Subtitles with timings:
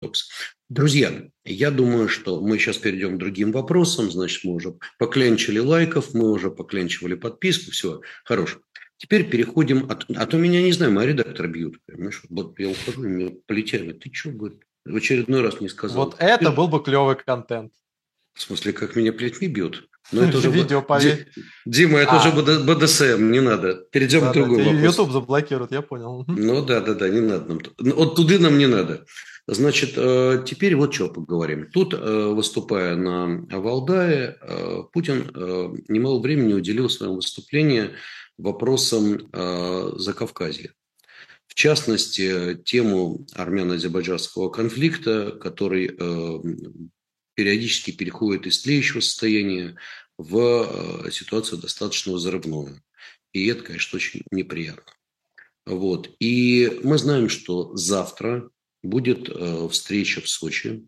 [0.00, 0.28] парадокс.
[0.68, 1.12] Друзья,
[1.44, 4.10] я думаю, что мы сейчас перейдем к другим вопросам.
[4.10, 8.58] Значит, мы уже покленчили лайков, мы уже покленчивали подписку, все, хорош.
[8.96, 11.78] Теперь переходим, а, а то меня, не знаю, мои редактор бьют.
[11.86, 12.22] Понимаешь?
[12.28, 13.92] Вот я ухожу, меня полетели.
[13.92, 16.04] Ты что, говорит, в очередной раз не сказал.
[16.04, 17.72] Вот это был бы клевый контент.
[18.34, 19.88] В смысле, как меня плетьми бьют?
[20.12, 21.28] Но это уже Видео, поверь.
[21.64, 22.18] Дима, это а.
[22.18, 22.30] уже
[22.62, 23.86] БДСМ, не надо.
[23.90, 24.82] Перейдем да, к другому да, вопрос.
[24.82, 26.24] YouTube заблокирует, я понял.
[26.28, 27.60] Ну да, да, да, не надо нам.
[27.78, 29.06] Вот туды нам не надо.
[29.46, 31.70] Значит, э, теперь вот что поговорим.
[31.70, 35.30] Тут, э, выступая на Валдае, э, Путин
[35.88, 37.90] немало времени уделил в своем выступлении
[38.38, 39.30] вопросам
[39.98, 40.72] Закавказья.
[41.46, 45.88] В частности, тему армяно-азербайджанского конфликта, который
[47.34, 49.76] периодически переходит из тлеющего состояния
[50.16, 52.80] в ситуацию достаточно взрывную.
[53.32, 54.92] И это, конечно, очень неприятно.
[55.66, 56.10] Вот.
[56.18, 58.48] И мы знаем, что завтра
[58.82, 60.86] будет э, встреча в Сочи,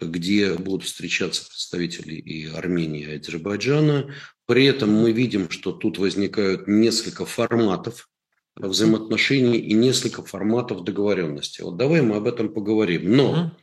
[0.00, 4.14] где будут встречаться представители и Армении, и Азербайджана.
[4.46, 8.08] При этом мы видим, что тут возникают несколько форматов
[8.56, 11.62] взаимоотношений и несколько форматов договоренности.
[11.62, 13.16] Вот давай мы об этом поговорим.
[13.16, 13.56] Но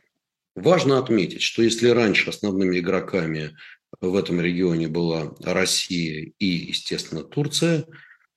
[0.54, 3.56] важно отметить, что если раньше основными игроками
[4.00, 7.86] в этом регионе была Россия и, естественно, Турция–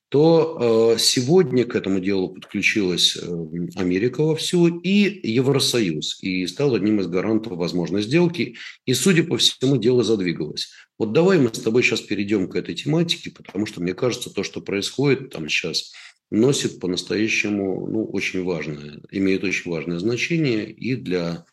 [0.10, 3.28] то э, сегодня к этому делу подключилась э,
[3.76, 9.78] Америка вовсю и Евросоюз, и стал одним из гарантов возможной сделки, и, судя по всему,
[9.78, 10.70] дело задвигалось.
[11.00, 14.44] Вот давай мы с тобой сейчас перейдем к этой тематике, потому что, мне кажется, то,
[14.44, 15.92] что происходит там сейчас,
[16.30, 21.46] носит по-настоящему ну, очень важное, имеет очень важное значение и для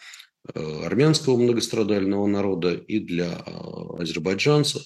[0.55, 3.33] э, армянского многострадального народа, и для
[3.99, 4.83] азербайджанцев,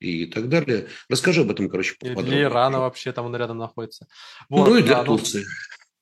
[0.00, 0.88] и так далее.
[1.08, 1.96] Расскажи об этом, короче.
[2.00, 4.06] Или Ирана вообще там он рядом находится.
[4.48, 5.44] Вот, ну и для да, ну, Турции.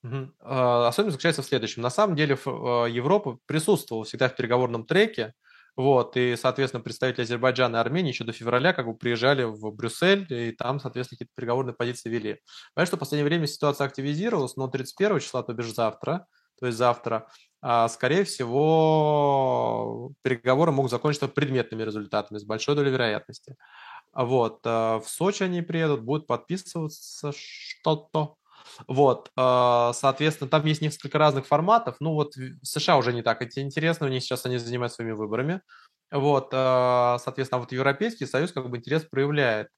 [0.03, 0.33] Угу.
[0.41, 1.83] Особенность заключается в следующем.
[1.83, 5.35] На самом деле а, Европа присутствовала всегда в переговорном треке,
[5.77, 10.27] вот, и, соответственно, представители Азербайджана и Армении еще до февраля как бы приезжали в Брюссель,
[10.31, 12.41] и там, соответственно, какие-то переговорные позиции вели.
[12.75, 16.27] Понятно, что в последнее время ситуация активизировалась, но 31 числа, то бишь завтра,
[16.59, 17.29] то есть завтра,
[17.61, 23.57] а, скорее всего, переговоры могут закончиться предметными результатами с большой долей вероятности.
[24.17, 28.37] Вот, э, в Сочи они приедут, будут подписываться что-то.
[28.89, 31.97] Вот, э, соответственно, там есть несколько разных форматов.
[32.01, 35.61] Ну вот США уже не так интересно, у них сейчас они занимаются своими выборами.
[36.11, 39.69] Вот, э, соответственно, вот Европейский Союз как бы интерес проявляет.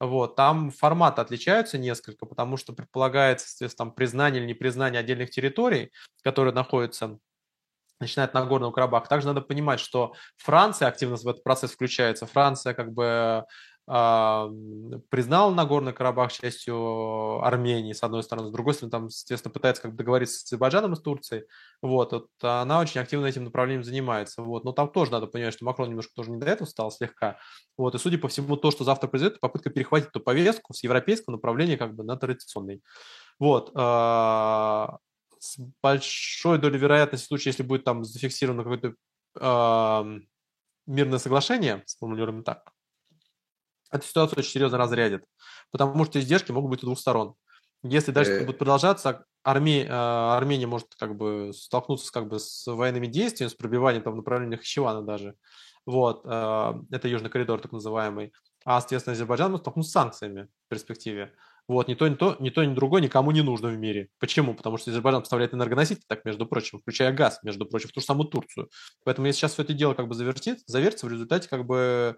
[0.00, 5.90] Вот, там форматы отличаются несколько, потому что предполагается, соответственно, там признание или непризнание отдельных территорий,
[6.22, 7.18] которые находятся
[8.00, 9.08] начиная от Нагорного Карабаха.
[9.08, 12.26] Также надо понимать, что Франция активно в этот процесс включается.
[12.26, 13.44] Франция как бы
[13.88, 19.92] признал Нагорный Карабах частью Армении, с одной стороны, с другой стороны, там, естественно, пытается как
[19.92, 21.44] бы договориться с Азербайджаном и с Турцией,
[21.80, 25.64] вот, вот, она очень активно этим направлением занимается, вот, но там тоже надо понимать, что
[25.64, 27.38] Макрон немножко тоже не до этого стал слегка,
[27.78, 31.32] вот, и судя по всему, то, что завтра произойдет, попытка перехватить эту повестку с европейского
[31.32, 32.82] направления как бы на традиционный,
[33.38, 34.98] вот, а,
[35.38, 38.94] с большой долей вероятности в случае, если будет там зафиксировано какое-то
[40.86, 42.72] мирное соглашение, сформулируем так,
[43.90, 45.24] эта ситуация очень серьезно разрядит,
[45.70, 47.34] потому что издержки могут быть у двух сторон.
[47.82, 52.66] Если дальше это будет продолжаться, Армия, э, Армения может как бы столкнуться как бы с
[52.66, 55.34] военными действиями, с пробиванием там в направлениях Хичевана даже.
[55.86, 58.32] Вот, э, это южный коридор так называемый.
[58.64, 61.32] А, соответственно, Азербайджан может столкнуться с санкциями в перспективе.
[61.68, 64.08] Вот, ни то, ни то, ни то, ни другое никому не нужно в мире.
[64.18, 64.54] Почему?
[64.54, 68.06] Потому что Азербайджан поставляет энергоносители, так, между прочим, включая газ, между прочим, в ту же
[68.06, 68.70] самую Турцию.
[69.04, 72.16] Поэтому если сейчас все это дело как бы завертит, завертится, в результате как бы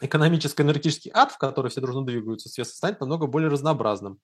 [0.00, 4.20] экономический энергетический ад, в который все дружно двигаются, свет станет намного более разнообразным.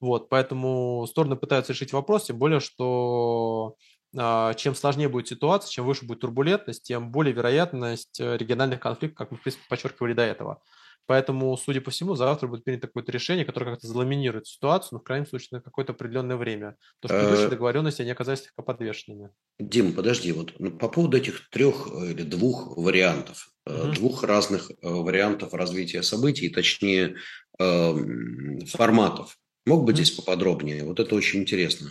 [0.00, 3.76] Вот, поэтому стороны пытаются решить вопрос, тем более, что
[4.16, 9.18] а, чем сложнее будет ситуация, чем выше будет турбулентность, тем более вероятность э, региональных конфликтов,
[9.18, 10.62] как мы, в принципе, подчеркивали до этого.
[11.08, 15.04] Поэтому, судя по всему, завтра будет принято какое-то решение, которое как-то заламинирует ситуацию, но в
[15.04, 16.76] крайнем случае на какое-то определенное время.
[17.00, 19.30] То, что предыдущие э, договоренности, они оказались слегка подвешенными.
[19.58, 23.92] Дим, подожди, вот ну, по поводу этих трех э, или двух вариантов, угу.
[23.92, 27.16] двух разных вариантов развития событий, точнее
[27.58, 29.38] эм, форматов.
[29.64, 29.94] Мог бы угу.
[29.94, 30.84] здесь поподробнее?
[30.84, 31.88] Вот это очень интересно.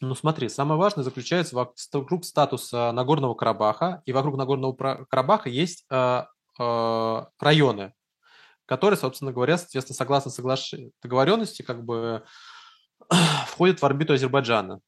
[0.00, 5.84] Ну смотри, самое важное заключается вокруг статуса Нагорного Карабаха, и вокруг Нагорного Карабаха есть
[6.58, 7.92] районы,
[8.72, 10.74] которые, собственно говоря, соответственно, согласно соглаш...
[11.02, 12.22] договоренности, как бы
[13.48, 14.80] входят в орбиту Азербайджана.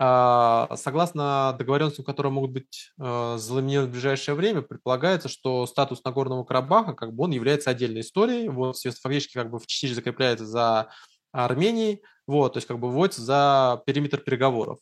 [0.00, 6.42] А, согласно договоренностям, которые могут быть э, заламинированы в ближайшее время, предполагается, что статус Нагорного
[6.42, 10.88] Карабаха, как бы он является отдельной историей, вот, фактически как бы в части закрепляется за
[11.30, 14.80] Арменией, вот, то есть как бы вводится за периметр переговоров.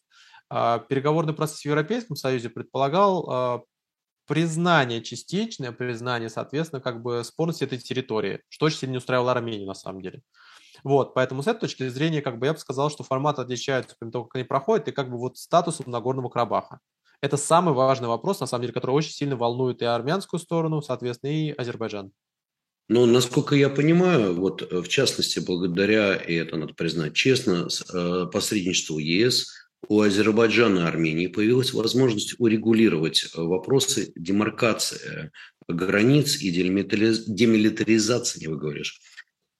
[0.49, 3.67] Переговорный процесс в Европейском Союзе предполагал
[4.27, 9.67] признание, частичное признание, соответственно, как бы спорности этой территории, что очень сильно не устраивало Армению
[9.67, 10.23] на самом деле.
[10.85, 14.11] Вот, поэтому с этой точки зрения, как бы я бы сказал, что формат отличается по
[14.11, 16.81] тому, как они проходят, и как бы вот статусом Нагорного Карабаха.
[17.23, 21.31] Это самый важный вопрос, на самом деле, который очень сильно волнует и армянскую сторону, соответственно,
[21.31, 22.13] и Азербайджан.
[22.89, 28.27] Ну, насколько я понимаю, вот э, в частности, благодаря, и это надо признать честно, э,
[28.33, 35.31] посредничеству ЕС, у Азербайджана и Армении появилась возможность урегулировать э, вопросы демаркации
[35.69, 39.01] границ и демилитаризации, не вы говоришь,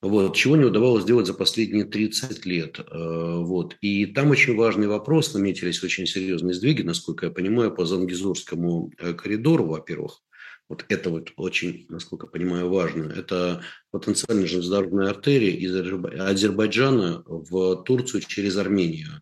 [0.01, 2.79] вот, чего не удавалось сделать за последние 30 лет.
[2.89, 3.75] Вот.
[3.81, 9.65] И там очень важный вопрос, наметились очень серьезные сдвиги, насколько я понимаю, по Зангизурскому коридору,
[9.65, 10.21] во-первых,
[10.69, 13.11] вот это вот очень, насколько понимаю, важно.
[13.11, 19.21] Это потенциально железнодорожная артерия из Азербайджана в Турцию через Армению.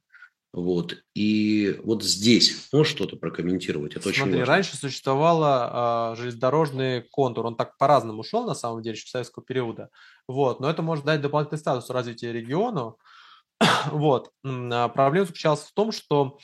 [0.56, 1.04] Вот.
[1.14, 3.92] И вот здесь можешь что-то прокомментировать?
[3.92, 4.46] Это Смотри, очень важно.
[4.46, 7.46] раньше существовал э, железнодорожный контур.
[7.46, 9.90] Он так по-разному шел, на самом деле, еще советского периода.
[10.30, 10.62] Вот.
[10.62, 12.98] Но это может дать дополнительный статус развития региону.
[13.92, 14.32] вот.
[14.46, 16.38] А проблема заключалась в том, что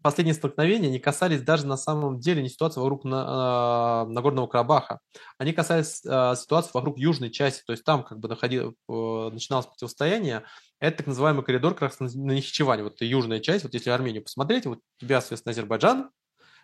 [0.00, 5.00] последние столкновения не касались даже на самом деле не ситуации вокруг на, э, Нагорного Карабаха.
[5.38, 9.66] Они касались э, ситуации вокруг южной части, то есть там как бы находил, э, начиналось
[9.66, 10.44] противостояние.
[10.80, 14.64] Это так называемый коридор как раз на Нахичеване, вот южная часть, вот если Армению посмотреть,
[14.64, 16.10] вот у тебя, соответственно, Азербайджан,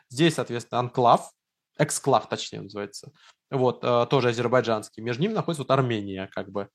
[0.09, 1.31] здесь, соответственно, анклав,
[1.79, 3.13] эксклав, точнее, называется,
[3.51, 5.03] вот, э, тоже азербайджанский.
[5.03, 6.71] Между ними находится вот Армения, как бы,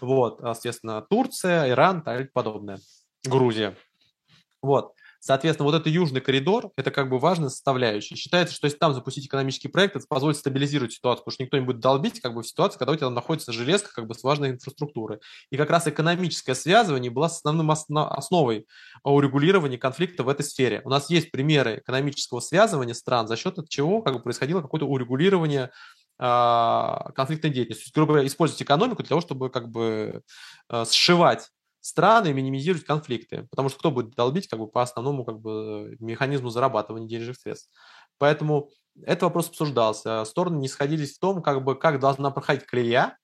[0.00, 2.80] вот, соответственно, Турция, Иран, так подобное,
[3.24, 3.76] Грузия.
[4.62, 4.94] Вот.
[5.26, 8.14] Соответственно, вот этот южный коридор– это как бы важная составляющая.
[8.14, 11.64] Считается, что если там запустить экономический проект, это позволит стабилизировать ситуацию, потому что никто не
[11.64, 14.22] будет долбить как бы в ситуации, когда у тебя там находится железка как бы с
[14.22, 15.18] важной инфраструктурой.
[15.50, 18.68] И как раз экономическое связывание было основным основой
[19.02, 20.80] урегулирования конфликта в этой сфере.
[20.84, 25.72] У нас есть примеры экономического связывания стран, за счет чего как бы происходило какое-то урегулирование
[26.20, 27.82] а, конфликтной деятельности.
[27.82, 30.22] То есть, грубо говоря, использовать экономику для того, чтобы как бы
[30.68, 31.48] а, сшивать
[31.86, 36.50] страны минимизировать конфликты, потому что кто будет долбить как бы по основному как бы механизму
[36.50, 37.70] зарабатывания денежных средств.
[38.18, 38.70] Поэтому
[39.02, 40.24] этот вопрос обсуждался.
[40.24, 43.16] Стороны не сходились в том, как бы как должна проходить колея,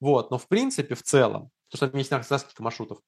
[0.00, 2.98] вот, но в принципе, в целом, потому что есть несколько маршрутов,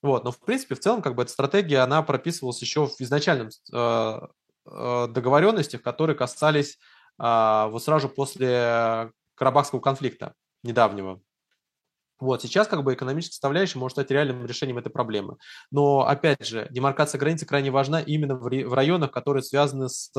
[0.00, 3.48] вот, но в принципе, в целом, как бы эта стратегия, она прописывалась еще в изначальном
[3.72, 4.20] э,
[4.64, 6.78] э, договоренностях, которые касались
[7.20, 11.20] э, вот сразу после Карабахского конфликта недавнего.
[12.20, 15.36] Вот, сейчас как бы экономическая составляющая может стать реальным решением этой проблемы.
[15.70, 20.10] Но, опять же, демаркация границы крайне важна именно в, районах, которые связаны с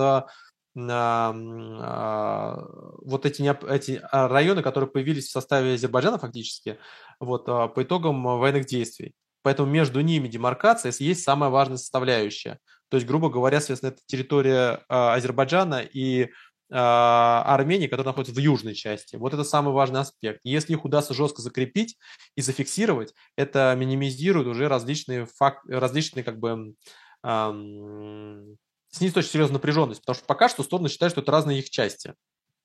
[0.78, 2.64] а, а,
[3.04, 6.78] вот эти, эти а, районы, которые появились в составе Азербайджана фактически,
[7.20, 9.14] вот, по итогам военных действий.
[9.42, 12.60] Поэтому между ними демаркация есть самая важная составляющая.
[12.90, 16.30] То есть, грубо говоря, соответственно, это территория Азербайджана и
[16.72, 19.16] Армении, которая находится в южной части.
[19.16, 20.40] Вот это самый важный аспект.
[20.44, 21.98] Если их удастся жестко закрепить
[22.36, 25.62] и зафиксировать, это минимизирует уже различные, фак...
[25.68, 26.76] различные как бы
[27.24, 28.58] эм...
[28.92, 32.14] снизит очень серьезную напряженность, потому что пока что стороны считают, что это разные их части,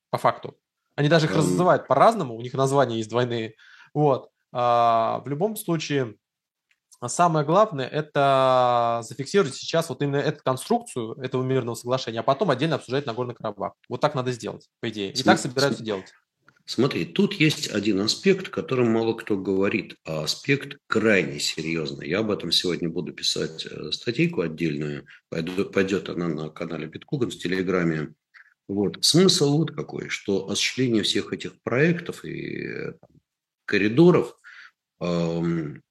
[0.09, 0.57] по факту.
[0.95, 3.55] Они даже их называют по-разному, у них названия есть двойные.
[3.93, 4.29] Вот.
[4.51, 6.13] А, в любом случае, а
[7.07, 12.75] самое главное– это зафиксировать сейчас вот именно эту конструкцию этого мирного соглашения, а потом отдельно
[12.75, 13.73] обсуждать Нагорный Карабах.
[13.89, 15.11] Вот так надо сделать, по идее.
[15.11, 16.13] И Смотри, так собираются делать.
[16.67, 22.09] Смотри, тут есть один аспект, о котором мало кто говорит, а аспект крайне серьезный.
[22.09, 25.05] Я об этом сегодня буду писать э, статейку отдельную.
[25.29, 28.15] Пойдет, она на канале Биткуган в Телеграме.
[28.67, 28.97] Вот.
[29.05, 33.09] Смысл вот какой, что осуществление всех этих проектов и э, там,
[33.65, 34.35] коридоров
[35.01, 35.83] эм,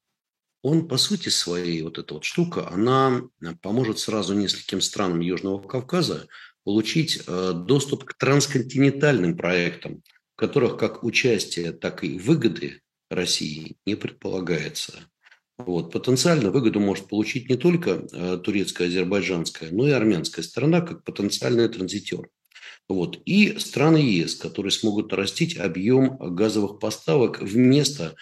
[0.64, 5.60] он по сути своей, вот эта вот штука, она э, поможет сразу нескольким странам Южного
[5.60, 6.26] Кавказа
[6.64, 10.02] получить э, доступ к трансконтинентальным проектам,
[10.34, 12.80] в которых как участие, так и выгоды
[13.10, 14.94] России не предполагается.
[15.58, 15.92] Вот.
[15.92, 21.68] Потенциально выгоду может получить не только э, турецкая, азербайджанская, но и армянская сторона, как потенциальный
[21.68, 22.30] транзитер.
[22.88, 23.20] Вот.
[23.26, 28.16] И страны ЕС, которые смогут нарастить объем газовых поставок вместо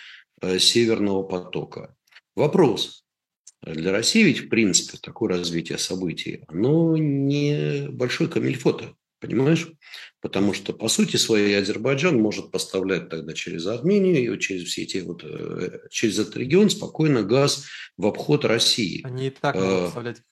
[0.58, 1.94] Северного потока.
[2.34, 3.04] Вопрос.
[3.62, 9.68] Для России ведь, в принципе, такое развитие событий, оно не большой камильфото, понимаешь?
[10.20, 14.98] Потому что, по сути своей, Азербайджан может поставлять тогда через Армению и через все эти
[14.98, 19.00] вот, э, через этот регион спокойно газ в обход России.
[19.04, 20.22] Они и так могут а, поставлять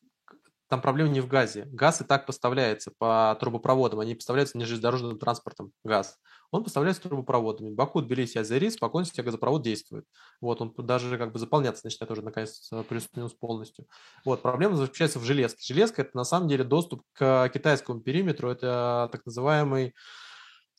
[0.71, 1.67] там проблема не в газе.
[1.73, 6.17] Газ и так поставляется по трубопроводам, они поставляются железнодорожным транспортом, газ.
[6.51, 7.71] Он поставляется трубопроводами.
[7.71, 10.05] Баку, Тбилиси, Азерис, спокойно себе газопровод действует.
[10.41, 13.87] Вот, он даже как бы заполняться начинает уже наконец плюс-минус полностью.
[14.25, 15.63] Вот, проблема заключается в железке.
[15.63, 19.95] Железка– это на самом деле доступ к китайскому периметру, это так называемый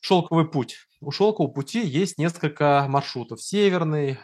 [0.00, 0.76] шелковый путь.
[1.00, 3.42] У шелкового пути есть несколько маршрутов.
[3.42, 4.18] Северный,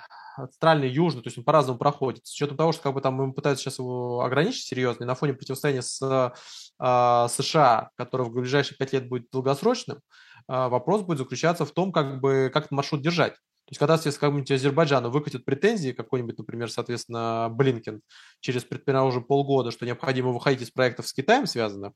[0.47, 2.26] центральный, южный, то есть он по-разному проходит.
[2.26, 5.35] С учетом того, что как бы там мы пытаются сейчас его ограничить серьезно, на фоне
[5.35, 10.00] противостояния с э, США, которое в ближайшие пять лет будет долгосрочным,
[10.49, 13.35] вопрос будет заключаться в том, как бы как этот маршрут держать.
[13.35, 18.00] То есть, когда, соответственно, какому-нибудь Азербайджану выкатит претензии, какой-нибудь, например, соответственно, Блинкен
[18.40, 21.93] через, предпримерно, уже полгода, что необходимо выходить из проектов с Китаем связанных,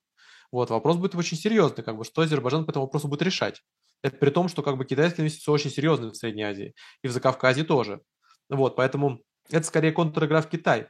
[0.53, 3.63] вот, вопрос будет очень серьезный, как бы, что Азербайджан по этому вопросу будет решать.
[4.03, 7.11] Это при том, что как бы китайские инвестиции очень серьезные в Средней Азии и в
[7.11, 8.03] Закавказье тоже.
[8.51, 10.89] Вот, поэтому это скорее контр-игра в Китай.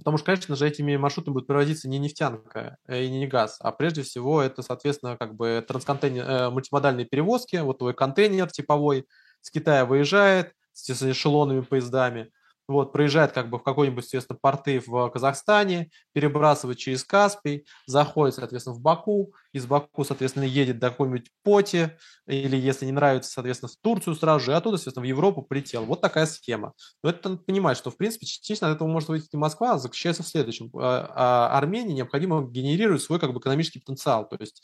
[0.00, 3.70] Потому что, конечно же, этими маршрутами будет проводиться не нефтянка э, и не газ, а
[3.70, 7.56] прежде всего это, соответственно, как бы трансконтейнер, э, мультимодальные перевозки.
[7.56, 9.06] Вот твой контейнер типовой
[9.42, 12.30] с Китая выезжает с эшелонными поездами,
[12.70, 18.76] вот, проезжает как бы в какой-нибудь, соответственно, порты в Казахстане, перебрасывает через Каспий, заходит, соответственно,
[18.76, 21.88] в Баку, из Баку, соответственно, едет до какой-нибудь Поти,
[22.26, 25.84] или, если не нравится, соответственно, в Турцию сразу же, и оттуда, соответственно, в Европу полетел.
[25.84, 26.72] Вот такая схема.
[27.02, 29.78] Но это надо понимать, что, в принципе, частично от этого может выйти не Москва, а
[29.78, 30.70] заключается в следующем.
[30.74, 34.62] А, а Армении необходимо генерировать свой как бы экономический потенциал, то есть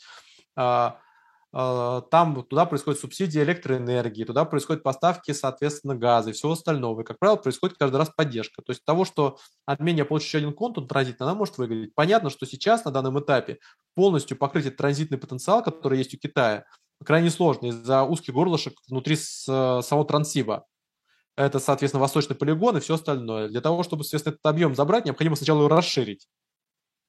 [0.55, 0.99] а,
[1.51, 7.01] там туда происходит субсидия электроэнергии, туда происходят поставки, соответственно, газа и всего остального.
[7.01, 8.61] И, как правило, происходит каждый раз поддержка.
[8.61, 11.95] То есть того, что Армения получит еще один контур транзитный, она может выглядеть.
[11.95, 13.59] Понятно, что сейчас на данном этапе
[13.95, 16.65] полностью покрыть этот транзитный потенциал, который есть у Китая,
[17.03, 20.65] крайне сложно из-за узких горлышек внутри самого Транссиба.
[21.37, 23.47] Это, соответственно, восточный полигон и все остальное.
[23.47, 26.27] Для того, чтобы, соответственно, этот объем забрать, необходимо сначала его расширить.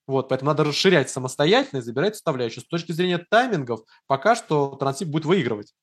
[0.09, 2.63] Вот, поэтому надо расширять самостоятельно и забирать составляющую.
[2.63, 5.75] С точки зрения таймингов, пока что трансип будет выигрывать.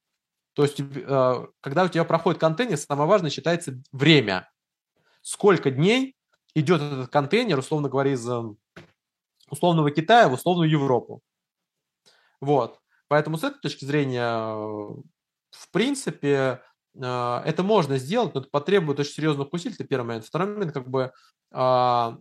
[0.55, 4.51] То есть, э, когда у тебя проходит контейнер, самое важное считается время.
[5.23, 6.17] Сколько дней
[6.57, 8.43] идет этот контейнер, условно говоря, из э,
[9.49, 11.21] условного Китая в условную Европу.
[12.41, 12.81] Вот.
[13.07, 16.63] Поэтому с этой точки зрения, в принципе,
[17.01, 20.27] э, это можно сделать, но это потребует очень серьезных усилий, это первый момент.
[20.27, 21.13] Второй момент, как бы,
[21.53, 22.19] а,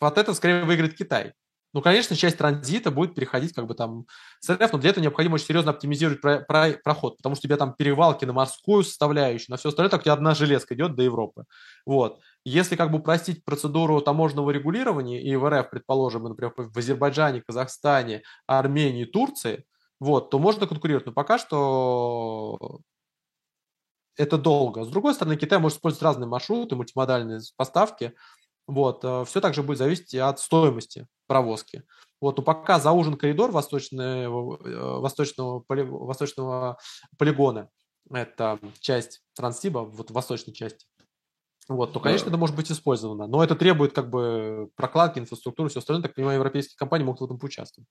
[0.00, 1.32] от этого скорее выиграет Китай.
[1.74, 4.06] Ну, конечно, часть транзита будет переходить как бы там
[4.40, 7.48] с РФ, но для этого необходимо очень серьезно оптимизировать про, про, проход, потому что у
[7.48, 10.96] тебя там перевалки на морскую составляющую, на все остальное, так у тебя одна железка идет
[10.96, 11.44] до Европы.
[11.84, 12.20] Вот.
[12.44, 18.22] Если как бы упростить процедуру таможенного регулирования и в РФ, предположим, например, в Азербайджане, Казахстане,
[18.46, 19.64] Армении, Турции,
[20.00, 21.04] вот, то можно конкурировать.
[21.06, 22.80] Но пока что
[24.16, 24.84] это долго.
[24.84, 28.14] С другой стороны, Китай может использовать разные маршруты, мультимодальные поставки,
[28.68, 31.82] вот, э, все также будет зависеть от стоимости провозки.
[32.20, 36.78] Вот, но пока заужен коридор восточного, э, восточного, восточного
[37.16, 37.70] полигона,
[38.12, 40.86] это часть Транссиба, вот восточной части,
[41.68, 42.30] вот, то, конечно, да.
[42.30, 43.26] это может быть использовано.
[43.26, 46.02] Но это требует как бы прокладки, инфраструктуры, все остальное.
[46.02, 47.88] Так понимаю, европейские компании могут в этом поучаствовать.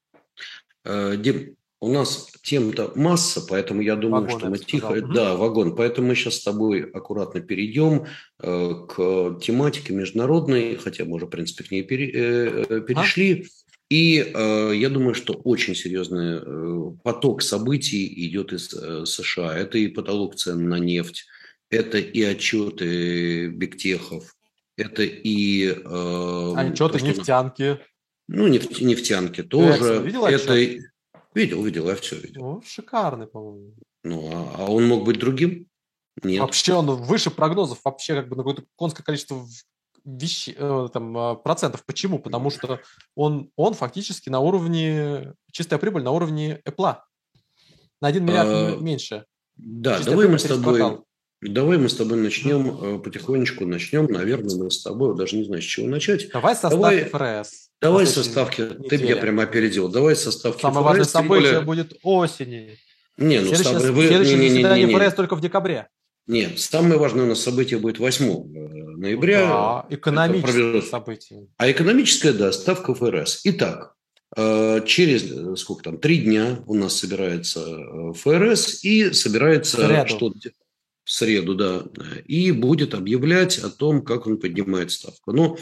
[0.84, 4.91] Э, Дим, у нас тем-то масса, поэтому я думаю, вагон, что мы тихо...
[4.91, 5.13] Сказал.
[5.13, 5.75] Да, вагон.
[5.75, 8.05] Поэтому мы сейчас с тобой аккуратно перейдем
[8.39, 13.46] э, к тематике международной, хотя мы уже, в принципе, к ней пере, э, э перешли.
[13.46, 13.67] А?
[13.89, 19.55] И э, я думаю, что очень серьезный э, поток событий идет из э, США.
[19.55, 21.25] Это и потолок цен на нефть,
[21.69, 24.36] это и отчеты бигтехов,
[24.77, 25.67] это и...
[25.67, 27.79] Э, отчеты нефтянки.
[28.27, 30.01] Ну, нефть, нефтянки тоже.
[30.03, 30.81] Видел это, отчет?
[31.38, 32.41] Видел, видел, я все видел.
[32.41, 33.75] Ну, шикарный, по-моему.
[34.03, 35.67] Ну, а, а он мог быть другим?
[36.24, 36.41] Нет.
[36.41, 39.46] Вообще он выше прогнозов, вообще как бы на какое-то конское количество
[40.03, 41.86] вещей, э, там, а, процентов.
[41.86, 42.17] Почему?
[42.17, 42.82] Потому что
[43.13, 46.98] он, он фактически на уровне, чистая прибыль на уровне Apple.
[48.01, 49.27] На 1 миллиард а, меньше.
[49.58, 51.03] Да, чистая давай мы с тобой...
[51.41, 55.62] Давай мы с тобой начнем э, потихонечку, начнем, наверное, мы с тобой, даже не знаю,
[55.62, 56.29] с чего начать.
[56.32, 57.70] Давай со давай, ФРС.
[57.79, 61.62] Давай со ставки, ты меня прямо опередил, давай со ставки Самое ФРС, важное событие более...
[61.62, 62.75] будет осенью.
[63.17, 63.91] Не, ну, следующее, став...
[63.91, 64.08] вы...
[64.08, 64.96] следующее не, не, не, не, не.
[64.96, 65.88] ФРС только в декабре.
[66.25, 69.48] Нет, самое важное у нас событие будет 8 э, ноября.
[69.48, 71.48] Да, экономическое событие.
[71.58, 73.41] А экономическое, да, ставка ФРС.
[73.44, 73.94] Итак,
[74.36, 77.63] э, через сколько там, три дня у нас собирается
[78.13, 80.34] ФРС и собирается что
[81.08, 81.84] в среду, да,
[82.26, 85.32] и будет объявлять о том, как он поднимает ставку.
[85.32, 85.58] Но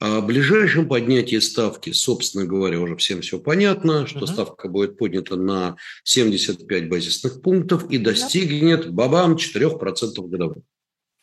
[0.00, 4.32] о ближайшем поднятии ставки, собственно говоря, уже всем все понятно, что uh-huh.
[4.32, 10.64] ставка будет поднята на 75 базисных пунктов и достигнет, бабам, 4% годовых.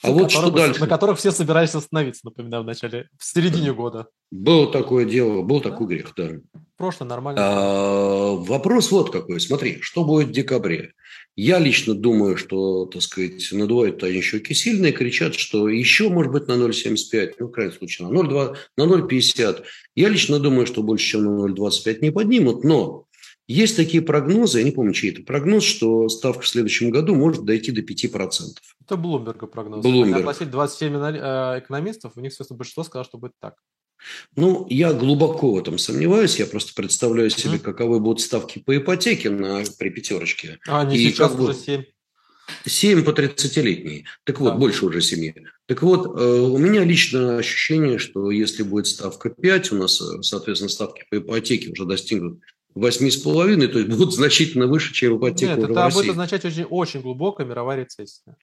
[0.01, 0.79] А вот что дальше?
[0.79, 4.07] На которых все собирались остановиться, напоминаю, в начале, в середине года.
[4.31, 5.69] Было такое дело, был да?
[5.69, 6.31] такой грех, да.
[6.77, 7.41] Прошлое нормально.
[7.41, 9.39] А, вопрос вот какой.
[9.39, 10.93] Смотри, что будет в декабре?
[11.35, 16.31] Я лично думаю, что, так сказать, надувают они щеки сильно и кричат, что еще, может
[16.31, 19.63] быть, на 0,75, ну, в крайнем случае, на 0,2, на 0,50.
[19.95, 23.05] Я лично думаю, что больше, чем на 0,25 не поднимут, но
[23.47, 27.43] есть такие прогнозы, я не помню, чей это прогноз, что ставка в следующем году может
[27.43, 28.29] дойти до 5%.
[28.85, 29.83] Это Блумберга прогноз.
[29.83, 30.15] Блумберг.
[30.15, 33.55] Они огласили 27 э, экономистов, у них, собственно, большинство сказало, что будет так.
[34.35, 36.39] Ну, я глубоко в этом сомневаюсь.
[36.39, 40.59] Я просто представляю себе, каковы будут ставки по ипотеке на, при пятерочке.
[40.67, 41.83] А, они и сейчас уже 7.
[42.65, 44.05] 7 по 30-летней.
[44.23, 44.57] Так вот, да.
[44.57, 45.33] больше уже 7.
[45.65, 50.21] Так вот, э, у меня лично ощущение, что если будет ставка 5, у нас, э,
[50.21, 52.39] соответственно, ставки по ипотеке уже достигнут
[52.75, 57.47] 8,5, то есть будут значительно выше, чем ипотека Нет, это будет означать очень, очень глубокая
[57.47, 58.35] мировая рецессия.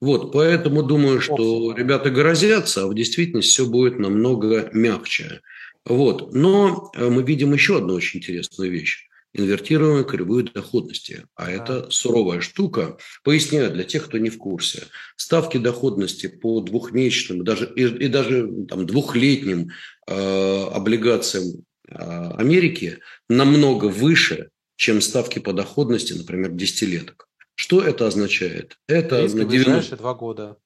[0.00, 5.40] Вот, поэтому думаю, что ребята грозятся, а в действительности все будет намного мягче.
[5.84, 6.34] Вот.
[6.34, 11.24] Но э, мы видим еще одну очень интересную вещь инвертируемой кривой доходности.
[11.36, 12.98] А это суровая штука.
[13.22, 14.84] Поясняю для тех, кто не в курсе.
[15.16, 19.70] Ставки доходности по двухмесячным даже, и, и даже там, двухлетним
[20.06, 27.28] э, облигациям а, Америки намного выше, чем ставки по доходности, например, десятилеток.
[27.60, 28.78] Что это означает?
[28.88, 29.96] Это риски на 90...
[29.98, 30.56] два года.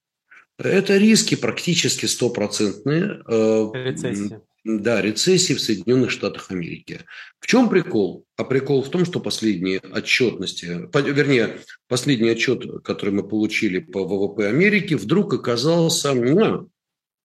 [0.58, 3.20] Это риски практически стопроцентные.
[3.26, 4.40] Э, рецессии.
[4.62, 7.00] Да, рецессии в Соединенных Штатах Америки.
[7.40, 8.24] В чем прикол?
[8.36, 11.58] А прикол в том, что последние отчетности, вернее,
[11.88, 16.70] последний отчет, который мы получили по ВВП Америки, вдруг оказался ну,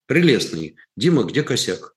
[0.08, 0.78] прелестный.
[0.98, 1.94] Дима, где косяк?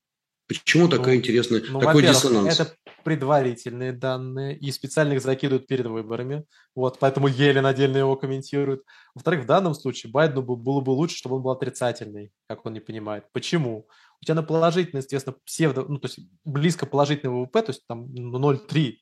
[0.46, 2.60] Почему ну, такая интересная, ну, такой диссонанс?
[2.60, 6.44] Это предварительные данные, и специально их закидывают перед выборами.
[6.74, 8.82] Вот, поэтому Елен отдельно его комментирует.
[9.14, 12.80] Во-вторых, в данном случае Байдену было бы лучше, чтобы он был отрицательный, как он не
[12.80, 13.24] понимает.
[13.32, 13.86] Почему?
[14.20, 18.06] У тебя на положительный, естественно, псевдо, ну, то есть близко положительный ВВП, то есть там
[18.06, 18.94] 0,3,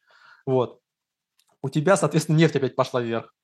[0.46, 0.80] вот.
[1.62, 3.34] У тебя, соответственно, нефть опять пошла вверх.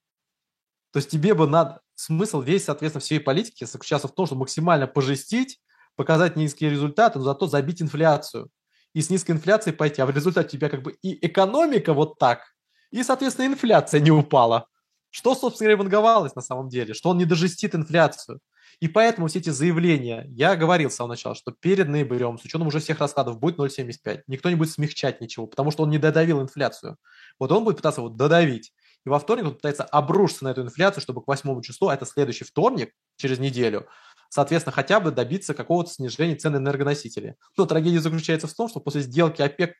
[0.93, 4.87] То есть тебе бы надо, смысл весь, соответственно, всей политики заключался в том, чтобы максимально
[4.87, 5.61] пожестить,
[5.97, 8.49] показать низкие результаты, но зато забить инфляцию.
[8.97, 10.01] И с низкой инфляцией пойти.
[10.01, 12.55] А в результате у тебя как бы и экономика вот так,
[12.91, 14.69] и, соответственно, инфляция не упала.
[15.11, 16.95] Что, собственно говоря, ванговалось на самом деле?
[16.95, 18.41] Что он не дожестит инфляцию.
[18.81, 22.69] И поэтому все эти заявления, я говорил с самого начала, что перед ноябрем, с учетом
[22.69, 24.23] уже всех раскладов, будет 0,75.
[24.29, 26.97] Никто не будет смягчать ничего, потому что он не додавил инфляцию.
[27.39, 28.73] Вот он будет пытаться вот додавить.
[29.05, 32.07] И во вторник он пытается обрушиться на эту инфляцию, чтобы к 8 числу, а это
[32.07, 33.87] следующий вторник, через неделю,
[34.31, 37.35] соответственно, хотя бы добиться какого-то снижения цен энергоносителей.
[37.57, 39.77] Но трагедия заключается в том, что после сделки ОПЕК+,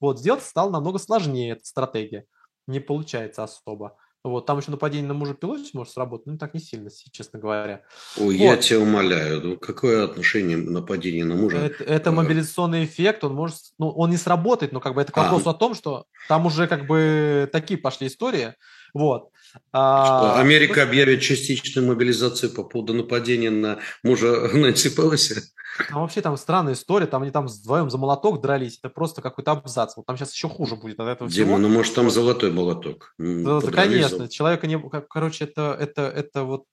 [0.00, 2.24] вот, сделать стало намного сложнее эта стратегия.
[2.66, 3.96] Не получается особо.
[4.24, 7.82] Вот, там еще нападение на мужа пилоте может сработать, но так не сильно, честно говоря.
[8.16, 8.44] Ой, вот.
[8.44, 11.56] я тебя умоляю, ну какое отношение нападение на мужа?
[11.56, 15.18] Это, это мобилизационный эффект, он может, ну, он не сработает, но как бы это к
[15.18, 15.24] а.
[15.24, 15.52] вопросу а.
[15.52, 18.54] о том, что там уже как бы такие пошли истории,
[18.94, 19.30] вот.
[19.72, 25.42] А, Америка объявит частичную мобилизацию по поводу нападения на мужа Нэнси Пелоси?
[25.88, 29.52] Там вообще там странная история, там они там вдвоем за молоток дрались, это просто какой-то
[29.52, 29.96] абзац.
[29.96, 31.58] Вот там сейчас еще хуже будет от этого Дима, всего.
[31.58, 33.14] ну может там золотой молоток?
[33.18, 34.78] Да, да конечно, человека не...
[35.08, 36.64] Короче, это, это, это вот...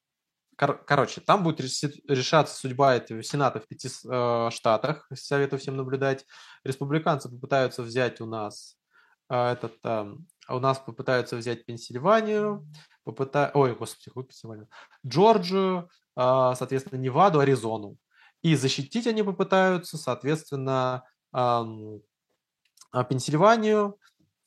[0.57, 6.25] Короче, там будет решаться судьба этого Сената в пяти э, штатах, советую всем наблюдать.
[6.65, 8.75] Республиканцы попытаются взять у нас
[9.33, 9.75] этот...
[9.83, 10.13] Э,
[10.49, 12.67] у нас попытаются взять Пенсильванию,
[13.03, 13.51] попыта...
[13.53, 14.67] Ой, господи, какую Пенсильванию?
[15.05, 17.97] Джорджию, э, соответственно, Неваду, Аризону.
[18.41, 23.97] И защитить они попытаются, соответственно, а, Пенсильванию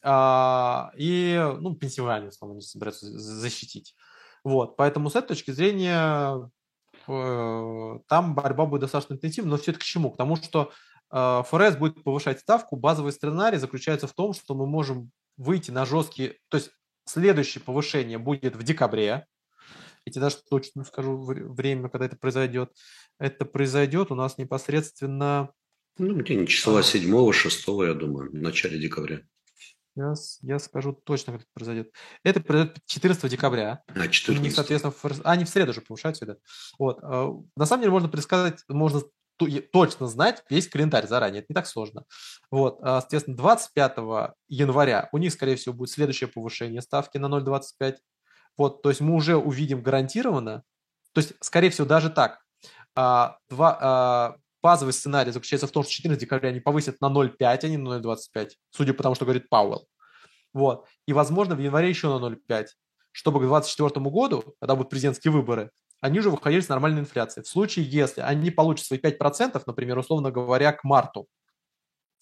[0.02, 3.94] а, и, ну, Пенсильванию, условно, они собираются защитить.
[4.42, 6.50] Вот, поэтому с этой точки зрения
[7.06, 10.10] э, там борьба будет достаточно интенсивна, но все это к чему?
[10.10, 10.72] К тому, что
[11.12, 16.38] ФРС будет повышать ставку, базовый сценарий заключается в том, что мы можем выйти на жесткие,
[16.48, 16.70] то есть
[17.04, 19.26] следующее повышение будет в декабре,
[20.04, 22.72] я тебе даже точно скажу время, когда это произойдет.
[23.18, 25.50] Это произойдет у нас непосредственно...
[25.98, 29.22] Ну, день числа 7 6 я думаю, в начале декабря.
[29.94, 31.92] Сейчас я скажу точно, как это произойдет.
[32.24, 33.82] Это произойдет 14 декабря.
[33.88, 34.28] А, 14.
[34.28, 35.12] У них, соответственно, фор...
[35.22, 36.36] а, они в среду же повышаются, да.
[36.78, 36.98] Вот.
[37.02, 39.02] А, на самом деле можно предсказать, можно
[39.72, 41.40] точно знать весь календарь заранее.
[41.40, 42.04] Это не так сложно.
[42.50, 47.96] Вот, а, соответственно, 25 января у них, скорее всего, будет следующее повышение ставки на 0,25.
[48.56, 50.62] Вот, то есть мы уже увидим гарантированно,
[51.12, 52.40] то есть, скорее всего, даже так,
[52.94, 57.64] а, два, а, базовый сценарий заключается в том, что 14 декабря они повысят на 0,5,
[57.64, 59.86] а не на 0,25, судя по тому, что говорит Пауэлл.
[60.52, 60.86] Вот.
[61.06, 62.66] И, возможно, в январе еще на 0,5,
[63.10, 65.70] чтобы к 2024 году, когда будут президентские выборы,
[66.02, 67.44] они уже выходили с нормальной инфляцией.
[67.44, 71.28] В случае, если они получат свои 5%, например, условно говоря, к марту,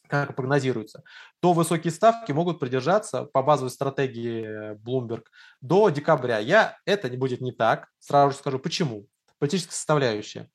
[0.07, 1.03] как прогнозируется,
[1.41, 5.25] то высокие ставки могут продержаться по базовой стратегии Bloomberg
[5.63, 6.39] до декабря.
[6.39, 9.07] Я, это не будет не так, сразу же скажу, почему.
[9.39, 10.51] Политическая составляющая.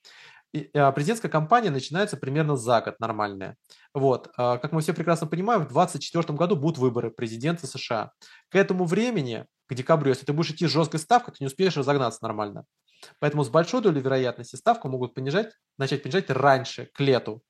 [0.76, 3.58] А, президентская кампания начинается примерно за год нормальная.
[3.94, 4.30] Вот.
[4.38, 8.12] А, как мы все прекрасно понимаем, в 2024 году будут выборы президента США.
[8.50, 11.76] К этому времени, к декабрю, если ты будешь идти с жесткой ставкой, ты не успеешь
[11.76, 12.66] разогнаться нормально.
[13.20, 17.44] Поэтому с большой долей вероятности ставку могут понижать, начать понижать раньше, к лету,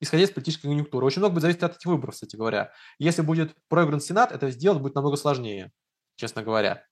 [0.00, 1.06] исходя из политической конъюнктуры.
[1.06, 2.72] Очень много будет зависеть от этих выборов, кстати говоря.
[2.98, 5.72] Если будет проигран Сенат, это сделать будет намного сложнее,
[6.16, 6.84] честно говоря.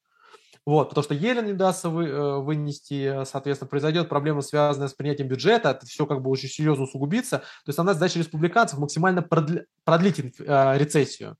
[0.66, 5.28] Вот, потому что Елен не удастся вы, э, вынести, соответственно, произойдет проблема, связанная с принятием
[5.28, 7.38] бюджета, это все как бы очень серьезно усугубится.
[7.38, 11.37] То есть основная задача республиканцев максимально продли, продлить э, рецессию.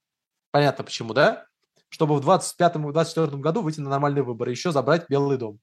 [0.51, 1.47] Понятно почему, да?
[1.89, 5.59] Чтобы в 2025-2024 году выйти на нормальные выборы, еще забрать Белый дом.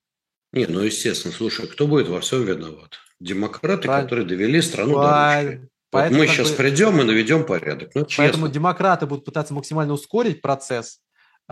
[0.51, 2.99] Не, ну естественно, слушай, кто будет во всем виноват?
[3.19, 4.03] Демократы, Правильно.
[4.03, 5.51] которые довели страну Правильно.
[5.51, 5.71] до ручки.
[5.91, 7.91] Поэтому, вот мы сейчас бы, придем и наведем порядок.
[7.93, 10.99] Ну, поэтому демократы будут пытаться максимально ускорить процесс,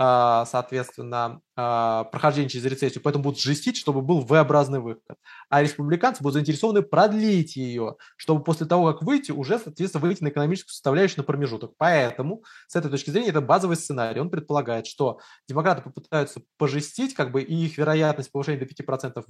[0.02, 5.18] соответственно, а, прохождение через рецессию, поэтому будут жестить, чтобы был V-образный выход.
[5.50, 10.30] А республиканцы будут заинтересованы продлить ее, чтобы после того, как выйти, уже, соответственно, выйти на
[10.30, 11.74] экономическую составляющую на промежуток.
[11.78, 14.22] Поэтому, с этой точки зрения, это базовый сценарий.
[14.22, 19.26] Он предполагает, что демократы попытаются пожестить, как бы, и их вероятность повышения до 5%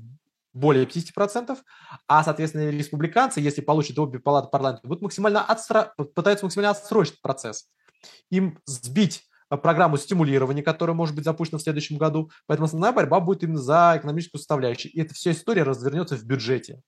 [0.54, 1.58] более 50%,
[2.08, 5.94] а, соответственно, республиканцы, если получат обе палаты парламента, будут максимально отстра...
[6.16, 7.70] пытаются максимально отсрочить процесс.
[8.30, 12.32] Им сбить программу стимулирования, которая может быть запущена в следующем году.
[12.48, 14.92] Поэтому основная борьба будет именно за экономическую составляющую.
[14.92, 16.82] И эта вся история развернется в бюджете.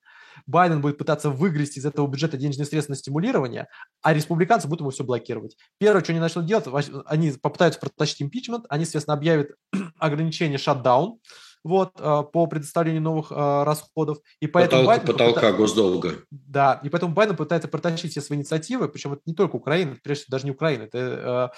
[0.46, 3.68] Байден будет пытаться выгрести из этого бюджета денежные средства на стимулирование,
[4.00, 5.56] а республиканцы будут ему все блокировать.
[5.78, 6.66] Первое, что они начнут делать,
[7.06, 9.50] они попытаются протащить импичмент, они, соответственно, объявят
[9.98, 11.18] ограничение шатдаун,
[11.64, 14.18] вот, э, по предоставлению новых э, расходов.
[14.40, 15.56] И поэтому Потолка, Байден потолка попыта...
[15.56, 16.14] госдолга.
[16.30, 20.24] Да, и поэтому Байден пытается протащить все свои инициативы, причем это не только Украина, прежде
[20.24, 21.48] всего даже не Украина, это Э,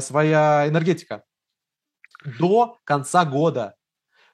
[0.00, 1.24] своя энергетика
[2.38, 3.74] до конца года.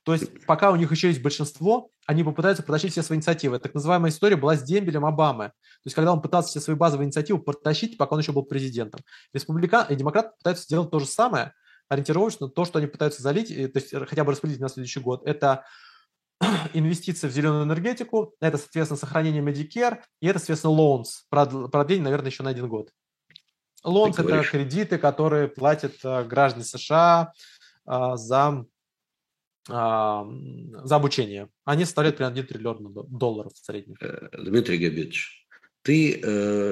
[0.05, 3.59] То есть пока у них еще есть большинство, они попытаются протащить все свои инициативы.
[3.59, 5.49] Так называемая история была с дембелем Обамы.
[5.49, 9.01] То есть когда он пытался все свои базовые инициативы протащить, пока он еще был президентом.
[9.33, 11.53] Республикан и демократы пытаются сделать то же самое,
[11.89, 15.65] ориентировочно то, что они пытаются залить, то есть хотя бы распределить на следующий год, это
[16.73, 22.43] инвестиции в зеленую энергетику, это, соответственно, сохранение Medicare, и это, соответственно, loans, продление, наверное, еще
[22.43, 22.91] на один год.
[23.83, 27.33] Лонс– это кредиты, которые платят э, граждане США
[27.87, 28.67] э, за,
[29.69, 30.27] а,
[30.85, 31.49] за обучение.
[31.65, 33.97] Они составляют примерно 1 триллион долларов в среднем.
[34.01, 35.47] Э, Дмитрий Габитович,
[35.83, 36.21] ты,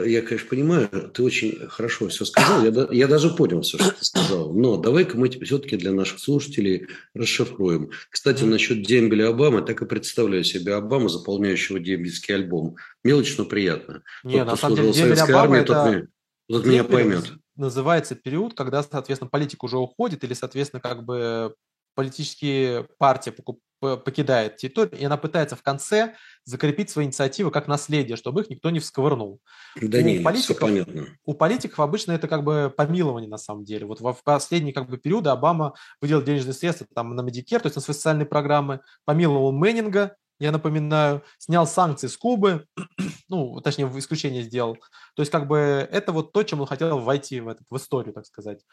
[0.07, 4.05] я, конечно, понимаю, ты очень хорошо все сказал, я, я даже понял все, что ты
[4.05, 7.90] сказал, но давай-ка мы все-таки для наших слушателей расшифруем.
[8.11, 12.77] Кстати, насчет дембеля Обамы, так и представляю себе Обаму, заполняющего дембельский альбом.
[13.03, 14.03] Мелочь, но приятно.
[14.25, 16.09] Не, Тот, на самом деле, дембель Обамы армии, это...
[16.48, 17.32] Вот меня поймет.
[17.56, 21.54] Называется период, когда, соответственно, политик уже уходит или, соответственно, как бы
[21.94, 23.34] политические партии
[23.80, 28.70] покидает территорию, и она пытается в конце закрепить свои инициативы как наследие, чтобы их никто
[28.70, 29.40] не всковырнул.
[29.80, 31.06] Да у не, политиков, все понятно.
[31.24, 33.87] У политиков обычно это как бы помилование на самом деле.
[33.87, 37.76] Вот в последние как бы периоды Обама выделил денежные средства там на Medicare, то есть
[37.76, 42.66] на свои социальные программы, помиловал Мэннинга, я напоминаю, снял санкции с Кубы,
[43.29, 44.77] ну, точнее, исключение сделал.
[45.14, 45.57] То есть, как бы,
[45.90, 48.64] это вот то, чем он хотел войти в, этот, в историю, так сказать.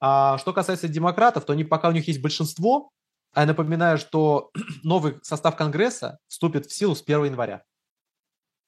[0.00, 2.90] А что касается демократов, то они, пока у них есть большинство,
[3.32, 4.50] а я напоминаю, что
[4.84, 7.64] новый состав Конгресса вступит в силу с 1 января.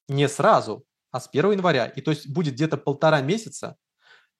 [0.09, 1.87] Не сразу, а с 1 января.
[1.87, 3.77] И то есть будет где-то полтора месяца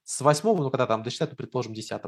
[0.03, 2.03] с 8, ну, когда там досчитать, ну, предположим, 10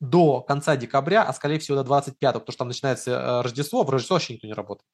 [0.00, 3.88] до конца декабря, а скорее всего до 25, потому что там начинается э, Рождество, в
[3.88, 4.86] Рождество вообще никто не работает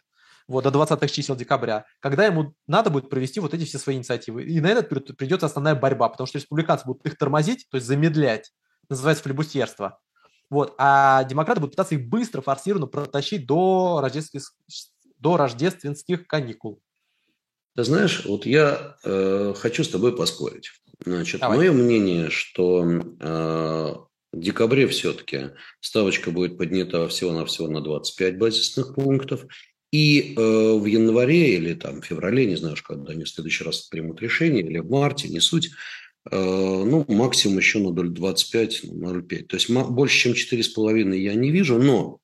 [0.48, 4.44] вот, до 20 чисел декабря, когда ему надо будет провести вот эти все свои инициативы.
[4.44, 7.86] И на этот период придется основная борьба, потому что республиканцы будут их тормозить, то есть
[7.86, 8.52] замедлять,
[8.88, 9.98] называется флебустерство.
[10.50, 14.52] Вот, а демократы будут пытаться их быстро, форсированно протащить до рождественских,
[15.18, 16.80] до рождественских каникул.
[17.74, 20.72] Ты знаешь, вот я э, хочу с тобой поспорить.
[21.06, 21.56] Значит, Давай.
[21.56, 23.94] мое мнение, что э,
[24.32, 29.46] в декабре все-таки ставочка будет поднята всего-навсего на 25 базисных пунктов,
[29.92, 33.82] и э, в январе или там в феврале, не знаю, когда они в следующий раз
[33.82, 35.70] примут решение, или в марте, не суть,
[36.30, 39.42] э, ну, максимум еще на 0,25, 0,5.
[39.44, 42.20] То есть больше, чем 4,5 я не вижу, но,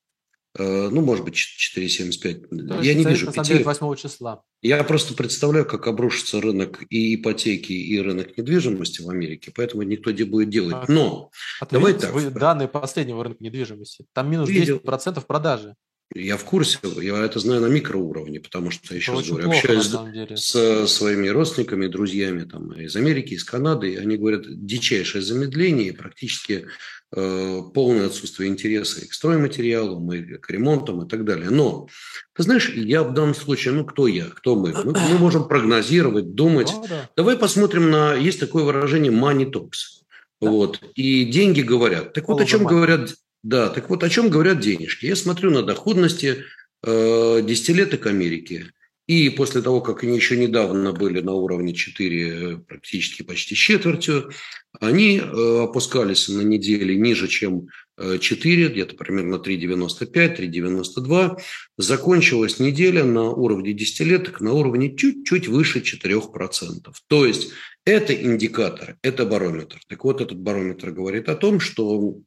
[0.57, 2.81] э, ну, может быть, 4,75.
[2.81, 3.27] Я не вижу.
[3.27, 4.41] На самом деле 8 числа.
[4.63, 10.09] Я просто представляю, как обрушится рынок и ипотеки, и рынок недвижимости в Америке, поэтому никто
[10.09, 10.75] не будет делать.
[10.75, 11.29] А, но,
[11.61, 12.13] а давай так.
[12.13, 14.07] Вы данные последнего рынка недвижимости.
[14.13, 14.77] Там минус Видел.
[14.77, 15.75] 10% продажи.
[16.15, 20.39] Я в курсе, я это знаю на микроуровне, потому что, еще раз говорю, плохо, общаюсь
[20.39, 26.65] с своими родственниками, друзьями там, из Америки, из Канады, и они говорят, дичайшее замедление, практически
[27.15, 31.51] э, полное отсутствие интереса и к стройматериалам, и к ремонтам и так далее.
[31.51, 31.87] Но,
[32.33, 34.73] ты знаешь, я в данном случае, ну, кто я, кто мы?
[34.73, 36.71] Мы, мы можем прогнозировать, думать.
[36.71, 37.09] О, да.
[37.15, 40.01] Давай посмотрим на, есть такое выражение money talks.
[40.41, 40.49] Да.
[40.49, 40.81] Вот.
[40.95, 42.13] И деньги говорят.
[42.13, 43.11] Так вот, о чем говорят
[43.43, 45.05] да, так вот о чем говорят денежки.
[45.05, 46.43] Я смотрю на доходности
[46.83, 48.71] э, десятилеток Америки.
[49.07, 54.29] И после того, как они еще недавно были на уровне 4, практически почти четвертью,
[54.79, 61.39] они э, опускались на неделе ниже, чем 4, э, где-то примерно 3,95, 3,92.
[61.77, 66.93] Закончилась неделя на уровне десятилеток на уровне чуть-чуть выше 4%.
[67.07, 67.51] То есть
[67.85, 69.79] это индикатор, это барометр.
[69.87, 72.19] Так вот, этот барометр говорит о том, что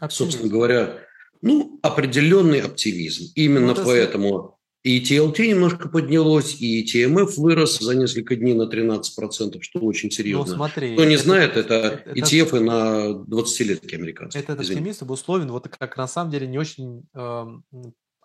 [0.00, 0.24] Оптимизм.
[0.24, 0.98] собственно говоря,
[1.42, 3.32] ну, определенный оптимизм.
[3.34, 9.60] Именно ну, поэтому и TLT немножко поднялось, и TMF вырос за несколько дней на 13%,
[9.60, 10.52] что очень ну, серьезно.
[10.52, 14.42] Ну, смотри, Кто не это, знает, это, это ETF это, на 20-летки американские.
[14.42, 17.46] Этот оптимизм обусловлен вот как на самом деле не очень э,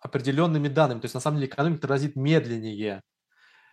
[0.02, 1.02] определенными данными.
[1.02, 3.02] То есть на самом деле экономика тормозит медленнее.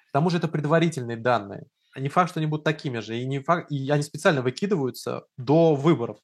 [0.09, 1.67] К тому же это предварительные данные.
[1.97, 3.17] Не факт, что они будут такими же.
[3.17, 6.19] И, не факт, и они специально выкидываются до выборов.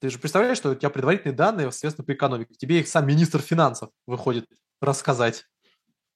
[0.00, 2.54] Ты же представляешь, что у тебя предварительные данные, соответственно, по экономике.
[2.54, 4.46] Тебе их сам министр финансов выходит
[4.80, 5.44] рассказать.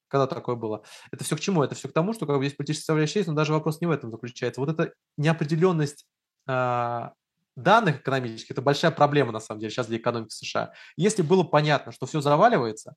[0.08, 0.82] Когда такое было?
[1.10, 1.62] Это все к чему?
[1.62, 3.90] Это все к тому, что как бы есть политическая составляющая, но даже вопрос не в
[3.90, 4.60] этом заключается.
[4.60, 6.06] Вот эта неопределенность
[6.46, 7.08] э,
[7.56, 10.72] данных экономических– это большая проблема, на самом деле, сейчас для экономики США.
[10.96, 12.94] Если было понятно, что все заваливается,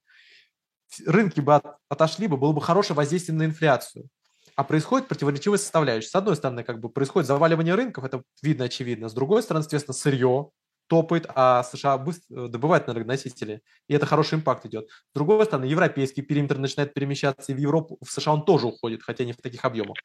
[1.05, 4.07] рынки бы от, отошли бы, было бы хорошее воздействие на инфляцию.
[4.55, 6.09] А происходит противоречивая составляющая.
[6.09, 9.09] С одной стороны, как бы происходит заваливание рынков, это видно очевидно.
[9.09, 10.51] С другой стороны, соответственно, сырье,
[10.87, 14.89] топает, а США быстро э, добывает энергоносители, и это хороший импакт идет.
[14.89, 19.03] С другой стороны, европейский периметр начинает перемещаться, и в Европу, в США он тоже уходит,
[19.03, 19.97] хотя не в таких объемах.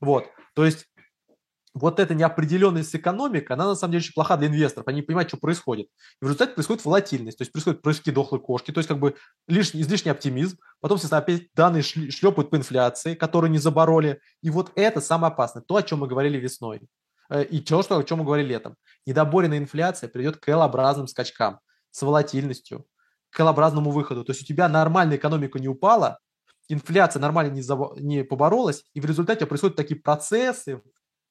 [0.00, 0.86] Вот, то есть
[1.74, 4.86] вот эта неопределенность экономики, она на самом деле очень плоха для инвесторов.
[4.88, 5.86] Они не понимают, что происходит.
[6.20, 9.14] И в результате происходит волатильность, то есть происходят прыжки дохлой кошки, то есть как бы
[9.48, 10.58] лишний, излишний оптимизм.
[10.80, 14.20] Потом, естественно, опять данные шлепают по инфляции, которые не забороли.
[14.42, 16.82] И вот это самое опасное, то, о чем мы говорили весной.
[17.32, 18.76] Э, и то, что, о чем мы говорили летом.
[19.06, 22.86] Недоборенная инфляция приведет к L-образным скачкам с волатильностью,
[23.30, 24.22] к L-образному выходу.
[24.24, 26.18] То есть у тебя нормальная экономика не упала,
[26.68, 30.82] инфляция нормально не, забо- не поборолась, и в результате происходят такие процессы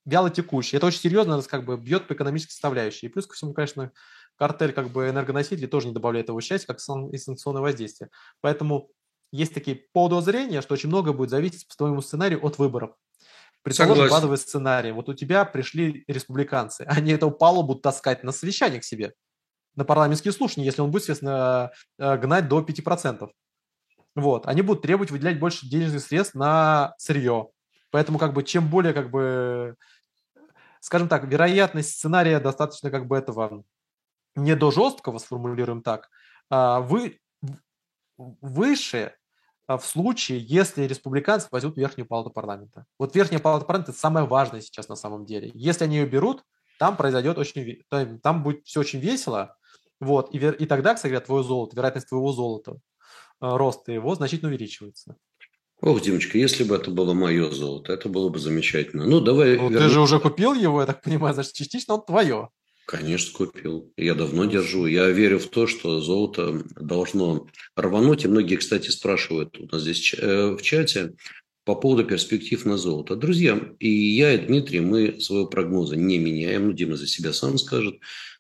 [0.06, 0.78] вялотекущие.
[0.78, 3.06] Это очень серьезно как бы бьет по экономической составляющей.
[3.06, 3.92] И плюс ко всему, конечно,
[4.36, 6.80] картель как бы энергоносителей тоже не добавляет его счастья, как
[7.12, 8.10] и санкционное воздействие.
[8.42, 8.90] Поэтому
[9.32, 12.96] есть такие подозрения, что очень много будет зависеть по твоему сценарию от выборов.
[13.63, 14.91] Предположим, базовый сценарий.
[14.91, 16.82] Вот у тебя пришли республиканцы.
[16.88, 19.13] Они эту палубу будут таскать на совещание к себе,
[19.76, 23.30] на парламентские слушания, если он будет, естественно, э, гнать до 5%.
[24.15, 24.47] Вот.
[24.47, 27.50] Они будут требовать выделять больше денежных средств на сырье.
[27.91, 29.76] Поэтому как бы чем более как бы,
[30.80, 33.63] скажем так, вероятность сценария достаточно как бы этого
[34.36, 36.10] не до жесткого, сформулируем так,
[36.50, 37.19] а вы
[38.17, 39.15] выше,
[39.67, 42.86] в случае, если республиканцы возьмут верхнюю палату парламента.
[43.00, 45.52] Вот верхняя палата парламента– это самое важное сейчас на самом деле.
[45.54, 46.43] Если они ее берут,
[46.80, 47.84] там произойдет очень,
[48.21, 49.56] там будет все очень весело,
[50.00, 52.80] вот, и, и тогда, кстати говоря, твое золото, вероятность твоего золота,
[53.39, 55.15] а, роста его значительно увеличивается.
[55.80, 59.06] Ох, Димочка, если бы это было мое золото, это было бы замечательно.
[59.06, 59.58] Ну, давай...
[59.58, 59.80] Ну, вернем...
[59.80, 62.50] ты же уже купил его, я так понимаю, значит, частично он твое.
[62.86, 63.94] Конечно, купил.
[63.96, 64.86] Я давно держу.
[64.86, 68.26] Я верю в то, что золото должно рвануть.
[68.26, 71.13] И многие, кстати, спрашивают у нас здесь э, в чате
[71.63, 73.15] по поводу перспектив на золото.
[73.15, 76.67] Друзья, и я, и Дмитрий, мы своего прогноза не меняем.
[76.67, 77.96] Ну, Дима за себя сам скажет.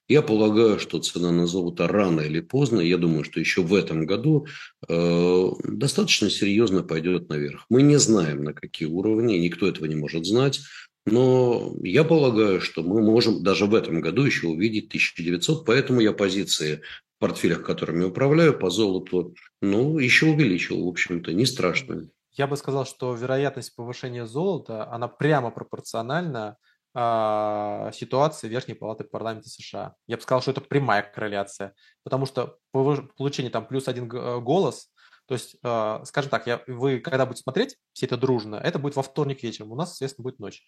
[0.07, 4.05] Я полагаю, что цена на золото рано или поздно, я думаю, что еще в этом
[4.05, 4.45] году
[4.89, 7.65] э, достаточно серьезно пойдет наверх.
[7.69, 10.59] Мы не знаем, на какие уровни, никто этого не может знать.
[11.05, 16.13] Но я полагаю, что мы можем даже в этом году еще увидеть 1900, поэтому я
[16.13, 16.81] позиции
[17.17, 22.07] в портфелях, которыми управляю по золоту, ну, еще увеличил, в общем-то, не страшно.
[22.33, 26.57] Я бы сказал, что вероятность повышения золота, она прямо пропорциональна
[26.93, 29.95] э, ситуации Верхней Палаты парламента США.
[30.07, 34.90] Я бы сказал, что это прямая корреляция, потому что получение там плюс один э, голос,
[35.31, 38.97] то есть, э, скажем так, я, вы когда будете смотреть все это дружно, это будет
[38.97, 40.65] во вторник вечером, у нас, естественно, будет ночь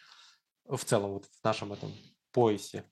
[0.63, 1.91] в целом вот в нашем этом
[2.32, 2.86] поясе.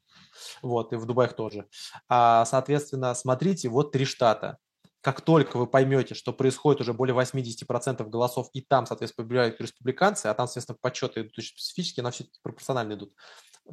[0.61, 1.69] Вот, и в Дубаях тоже.
[2.09, 4.57] А, соответственно, смотрите, вот три штата.
[4.99, 10.25] Как только вы поймете, что происходит уже более 80% голосов, и там, соответственно, побеждают республиканцы,
[10.25, 13.13] а там, соответственно, подсчеты идут очень специфические, на все пропорционально идут.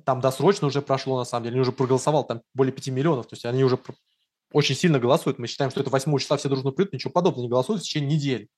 [0.04, 3.34] Там досрочно уже прошло, на самом деле, они уже проголосовал, там более 5 миллионов, то
[3.34, 3.76] есть они уже
[4.52, 5.38] очень сильно голосуют.
[5.38, 8.16] Мы считаем, что это 8 числа все дружно придут, ничего подобного не голосуют в течение
[8.16, 8.48] недели.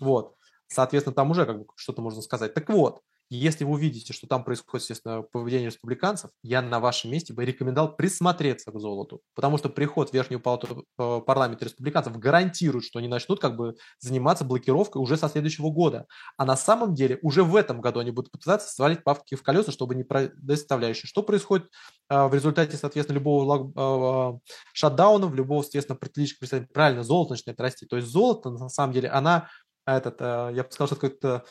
[0.00, 0.34] Вот.
[0.68, 2.54] Соответственно, там уже как бы что-то можно сказать.
[2.54, 7.34] Так вот, если вы увидите, что там происходит, естественно, поведение республиканцев, я на вашем месте
[7.34, 12.84] бы рекомендовал присмотреться к золоту, потому что приход в Верхнюю палату э, парламента республиканцев гарантирует,
[12.84, 16.06] что они начнут как бы заниматься блокировкой уже со следующего года.
[16.36, 19.72] А на самом деле уже в этом году они будут пытаться свалить павки в колеса,
[19.72, 21.08] чтобы не предоставляющие.
[21.08, 21.68] Что происходит
[22.08, 27.86] э, в результате, соответственно, любого э, шатдауна, любого, соответственно, политического правильно, золото начинает расти.
[27.86, 29.48] То есть золото, на самом деле, она,
[29.84, 31.44] этот, я бы сказал, что какой-то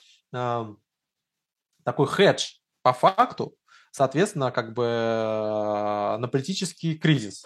[1.86, 3.56] такой хедж по факту,
[3.92, 7.46] соответственно, как бы э, на политический кризис.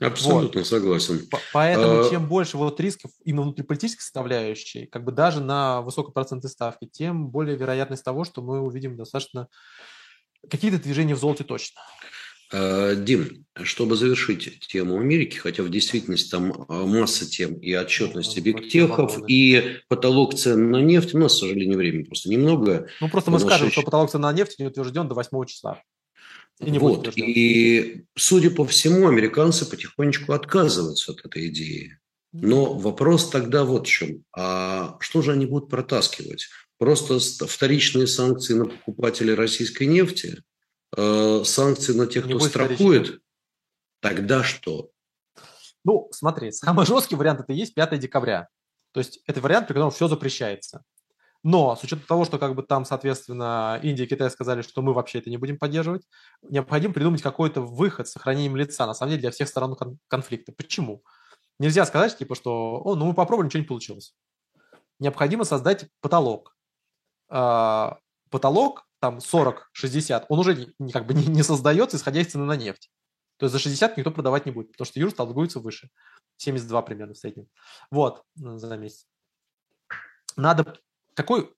[0.00, 0.66] Абсолютно вот.
[0.66, 1.28] согласен.
[1.52, 2.10] Поэтому а...
[2.10, 7.28] чем больше вот рисков именно внутриполитической составляющей, как бы даже на высокой процентной ставке, тем
[7.28, 9.48] более вероятность того, что мы увидим достаточно
[10.50, 11.80] какие-то движения в золоте точно.
[12.52, 18.38] Э, Дим, чтобы завершить тему Америки, хотя в действительности там э, масса тем и отчетности
[18.38, 22.88] бигтехов, и потолок цен на нефть, у нас, к сожалению, времени просто немного.
[23.00, 25.82] Ну, просто мы скажем, что потолок цен на нефть не утвержден до 8 числа.
[26.60, 31.98] И, не вот, и, судя по всему, американцы потихонечку отказываются от этой идеи.
[32.32, 34.22] Но вопрос тогда вот в чем.
[34.34, 36.46] А что же они будут протаскивать?
[36.78, 40.42] Просто вторичные санкции на покупателей российской нефти–
[40.96, 43.20] э, санкции на тех, кто страхует,
[44.00, 44.90] тогда что?
[45.84, 48.48] Ну, смотри, самый жесткий вариант это и есть 5 декабря.
[48.92, 50.82] То есть это вариант, при котором все запрещается.
[51.42, 54.92] Но с учетом того, что как бы там, соответственно, Индия и Китай сказали, что мы
[54.92, 56.02] вообще это не будем поддерживать,
[56.42, 59.76] необходимо придумать какой-то выход с сохранением лица, на самом деле, для всех сторон
[60.08, 60.50] конфликта.
[60.50, 61.04] Почему?
[61.60, 64.14] Нельзя сказать, типа, что, о, ну мы попробовали, ничего не получилось.
[64.98, 66.56] Необходимо создать потолок.
[67.28, 67.98] А,
[68.30, 72.56] потолок там 40-60, он уже не, как бы не, не создается, исходя из цены на
[72.56, 72.90] нефть.
[73.38, 75.90] То есть за 60 никто продавать не будет, потому что Юр торгуется выше.
[76.38, 77.46] 72 примерно в среднем.
[77.90, 79.06] Вот, за месяц.
[80.36, 80.78] Надо...
[81.14, 81.54] Какой,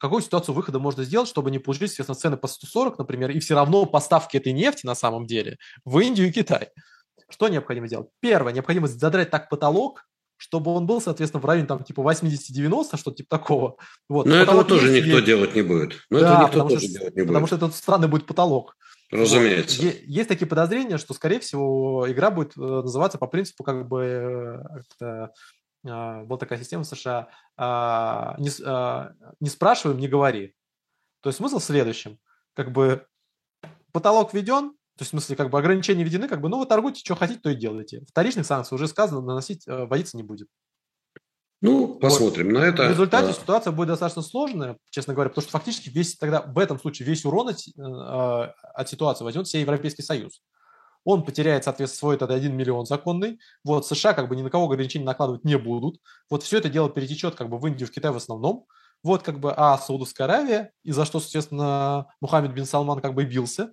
[0.00, 3.54] какую ситуацию выхода можно сделать, чтобы не получить, естественно, цены по 140, например, и все
[3.54, 6.70] равно поставки этой нефти на самом деле в Индию и Китай?
[7.30, 8.08] Что необходимо сделать?
[8.20, 13.16] Первое, необходимо задрать так потолок, чтобы он был, соответственно, в районе там типа 80-90, что-то
[13.16, 13.76] типа такого.
[14.08, 14.26] Вот.
[14.26, 15.26] Но этого тоже никто есть...
[15.26, 15.96] делать не будет.
[16.08, 17.26] Но да, этого никто тоже что, делать не потому будет.
[17.26, 18.76] Потому что это странный будет потолок.
[19.10, 19.82] Разумеется.
[19.82, 19.94] Вот.
[20.04, 24.62] Есть такие подозрения, что, скорее всего, игра будет э, называться по принципу как бы
[25.00, 25.32] это,
[25.86, 30.54] а, была такая система в США а, не, а, не спрашиваем, не говори.
[31.20, 32.18] То есть смысл в следующем.
[32.54, 33.06] Как бы
[33.92, 36.98] потолок введен, то есть, в смысле, как бы ограничения введены, как бы, ну, вы торгуйте,
[37.04, 38.04] что хотите, то и делайте.
[38.08, 40.48] Вторичных санкций уже сказано, наносить, э, вводиться не будет.
[41.60, 42.54] Ну, посмотрим вот.
[42.54, 42.86] на это.
[42.88, 43.32] В результате да.
[43.32, 47.24] ситуация будет достаточно сложная, честно говоря, потому что фактически весь тогда, в этом случае, весь
[47.24, 50.42] урон от, э, от ситуации возьмет все Европейский Союз.
[51.04, 53.38] Он потеряет, соответственно, свой тогда 1 миллион законный.
[53.62, 56.00] Вот США как бы ни на кого ограничений накладывать не будут.
[56.28, 58.66] Вот все это дело перетечет как бы в Индию, в Китай в основном.
[59.04, 63.24] Вот как бы, а Саудовская Аравия, и за что, соответственно, Мухаммед бин Салман как бы
[63.24, 63.72] бился,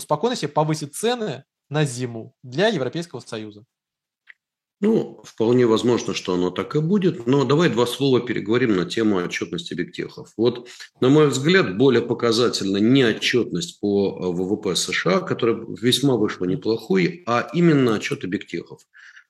[0.00, 3.64] спокойно себе повысить цены на зиму для Европейского Союза.
[4.82, 7.28] Ну, вполне возможно, что оно так и будет.
[7.28, 10.32] Но давай два слова переговорим на тему отчетности бигтехов.
[10.36, 10.68] Вот,
[11.00, 17.22] на мой взгляд, более показательна не отчетность по э, ВВП США, которая весьма вышла неплохой,
[17.28, 18.80] а именно отчеты бигтехов.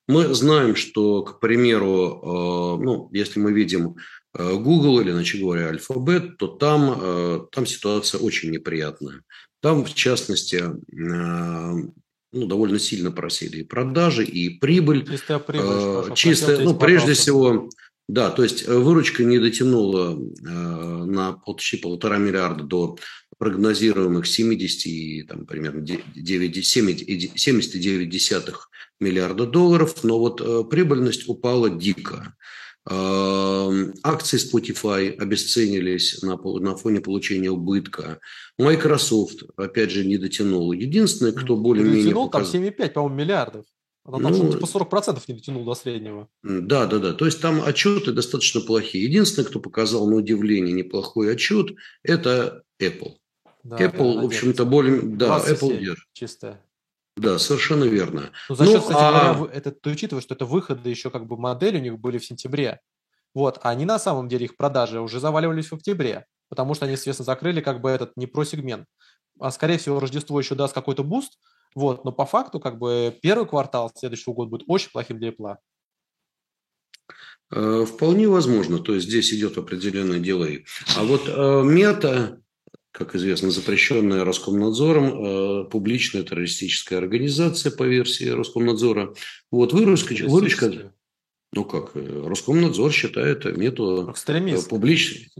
[0.07, 3.97] Мы знаем, что, к примеру, э, ну, если мы видим
[4.33, 9.21] э, Google или, иначе говоря, Alphabet, то там, там ситуация очень неприятная.
[9.63, 10.73] Там, в частности, э,
[12.33, 15.07] ну, довольно сильно просели и продажи, и прибыль.
[15.09, 16.11] Чистая прибыль.
[16.11, 17.69] Э, чистая, ну, прежде всего,
[18.09, 22.97] да, то есть э, выручка не дотянула на почти полтора миллиарда до
[23.37, 28.57] прогнозируемых 70 и там, примерно 79
[28.99, 32.35] миллиарда долларов, но вот прибыльность упала дико.
[32.85, 38.19] Акции Spotify обесценились на, на фоне получения убытка.
[38.57, 40.73] Microsoft, опять же, не дотянул.
[40.73, 42.03] Единственное, кто более-менее...
[42.03, 42.51] Дотянул показ...
[42.51, 43.65] там 7,5, по-моему, миллиардов.
[44.05, 46.27] Она там ну, типа 40% не дотянул до среднего.
[46.43, 47.13] Да, да, да.
[47.13, 49.05] То есть там отчеты достаточно плохие.
[49.05, 53.13] Единственное, кто показал на удивление неплохой отчет, это Apple.
[53.63, 55.01] Да, Apple, в общем-то, более...
[55.01, 56.05] Да, Apple держит.
[56.11, 56.61] Чистая.
[57.15, 58.31] Да, совершенно верно.
[58.49, 59.33] Ну, за счет, ну, кстати а...
[59.33, 62.25] говоря, это, ты учитываешь, что это выходы еще как бы модели у них были в
[62.25, 62.79] сентябре.
[63.33, 66.93] Вот, а они на самом деле, их продажи уже заваливались в октябре, потому что они,
[66.93, 68.85] естественно, закрыли как бы этот не Pro сегмент.
[69.39, 71.39] А скорее всего, Рождество еще даст какой-то буст,
[71.75, 75.55] вот, но по факту как бы первый квартал следующего года будет очень плохим для Apple.
[77.51, 80.47] Э, вполне возможно, то есть здесь идет определенное дело.
[80.97, 82.42] А вот э, Meta
[82.93, 89.15] как известно, запрещенная Роскомнадзором, э, публичная террористическая организация по версии Роскомнадзора.
[89.49, 90.93] Вот выручка, выручка
[91.51, 95.31] ну как, э, Роскомнадзор считает мету э, публичной.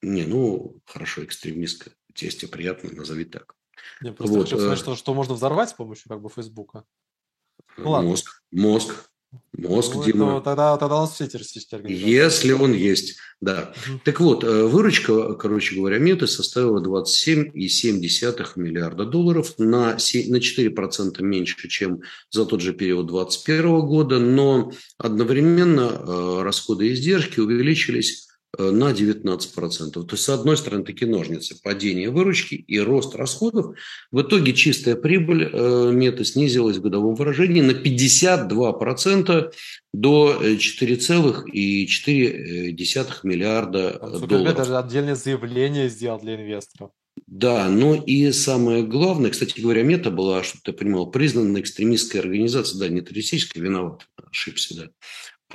[0.00, 1.94] Не, ну, хорошо, экстремистская.
[2.14, 3.56] Тесте приятно, назови так.
[4.00, 6.84] Не, просто вот, хочу сказать, что, что можно взорвать с помощью как бы Фейсбука.
[7.76, 9.10] Ну, мозг, мозг,
[9.56, 10.40] Мозг, ну, Дима.
[10.40, 12.10] Тогда, тогда нас все террористические организации.
[12.10, 13.72] Если он есть, да.
[13.88, 14.00] Угу.
[14.04, 21.68] Так вот, э, выручка, короче говоря, Меты составила 27,7 миллиарда долларов, на, на 4% меньше,
[21.68, 28.23] чем за тот же период 2021 года, но одновременно э, расходы и издержки увеличились
[28.58, 29.90] на 19%.
[29.92, 33.76] То есть, с одной стороны, такие ножницы, падение выручки и рост расходов.
[34.10, 39.52] В итоге чистая прибыль э, мета снизилась в годовом выражении на 52%
[39.92, 42.72] до 4,4 э,
[43.22, 44.56] миллиарда долларов.
[44.56, 46.90] даже отдельное заявление сделал для инвесторов.
[47.26, 52.80] Да, ну и самое главное, кстати говоря, мета была, чтобы ты понимал, признана экстремистской организацией,
[52.80, 54.90] да, не террористической, виноват, ошибся, да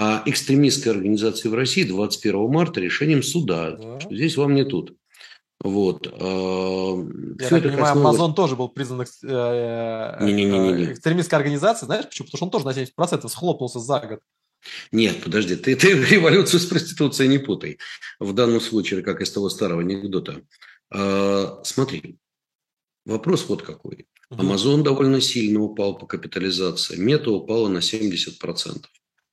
[0.02, 3.72] а экстремистской организации в России 21 марта решением суда.
[3.72, 4.00] Да.
[4.00, 4.94] Что здесь вам не тут.
[5.62, 6.08] Вот.
[6.08, 6.96] А,
[7.38, 8.18] Я Все так это понимаю, коснулось...
[8.18, 9.20] Amazon тоже был признан экс...
[9.24, 11.88] Э, не, не, не, не, экстремистской организацией.
[11.88, 12.28] Знаешь почему?
[12.28, 14.20] Потому что он тоже на 70% схлопнулся за год.
[14.94, 17.78] Нет, подожди, ты, ты революцию с проституцией не путай.
[18.22, 20.44] В данном случае, как из того старого анекдота.
[20.92, 22.20] А, смотри,
[23.06, 24.08] вопрос вот какой.
[24.32, 28.86] Amazon довольно сильно упал по капитализации, мета упала на 70%.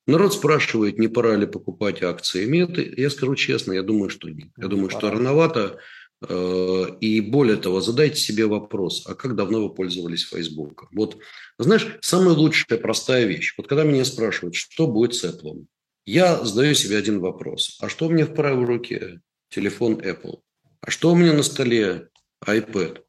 [0.06, 2.92] Народ спрашивает, не пора ли покупать акции Меты.
[2.96, 4.48] Я скажу честно, я думаю, что нет.
[4.56, 5.78] Я думаю, что рановато.
[6.26, 10.88] Э, и более того, задайте себе вопрос, а как давно вы пользовались Фейсбуком?
[10.92, 11.18] Вот,
[11.58, 13.54] знаешь, самая лучшая простая вещь.
[13.58, 15.66] Вот когда меня спрашивают, что будет с Apple,
[16.06, 17.76] я задаю себе один вопрос.
[17.80, 19.20] А что у меня в правой руке?
[19.50, 20.40] Телефон Apple.
[20.80, 22.08] А что у меня на столе?
[22.46, 23.02] iPad.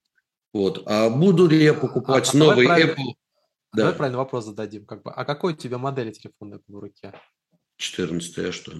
[0.53, 0.83] Вот.
[0.85, 3.13] А буду ли я покупать а, новый Apple?
[3.73, 3.83] Да.
[3.83, 4.85] Давай правильный вопрос зададим.
[4.85, 7.13] Как бы, а какой у тебя модели телефона в руке?
[7.77, 8.73] 14 а что?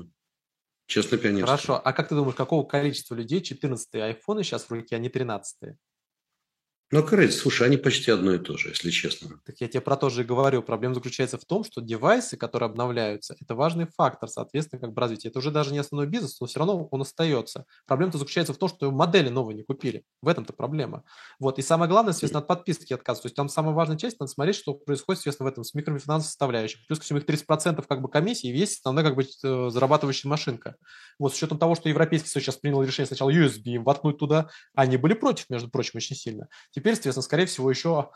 [0.88, 1.46] Честно, пионерский.
[1.46, 1.82] Хорошо.
[1.84, 5.58] А как ты думаешь, какого количества людей 14 айфоны сейчас в руке, а не 13
[5.64, 5.76] -е?
[6.90, 9.42] Ну, коррект, слушай, они почти одно и то же, если честно.
[9.46, 10.64] Так я тебе про то же и говорю.
[10.64, 15.28] Проблема заключается в том, что девайсы, которые обновляются, это важный фактор, соответственно, как бы развития.
[15.28, 17.66] Это уже даже не основной бизнес, но все равно он остается.
[17.88, 20.06] Проблема-то заключается в том, что модели новые не купили.
[20.22, 21.04] В этом-то проблема.
[21.42, 21.60] Вот.
[21.60, 23.24] И самое главное, соответственно, от подписки отказываться.
[23.24, 26.24] То есть там самая важная часть, надо смотреть, что происходит, соответственно, в этом с микрофинансовой
[26.24, 26.78] составляющей.
[26.88, 30.78] Плюс ко всему их 30% как бы комиссии есть основная как бы э, зарабатывающая машинка.
[31.20, 34.50] Вот с учетом того, что Европейский Союз сейчас принял решение сначала USB им воткнуть туда,
[34.74, 36.48] они были против, между прочим, очень сильно.
[36.78, 38.12] Теперь, соответственно, скорее всего, еще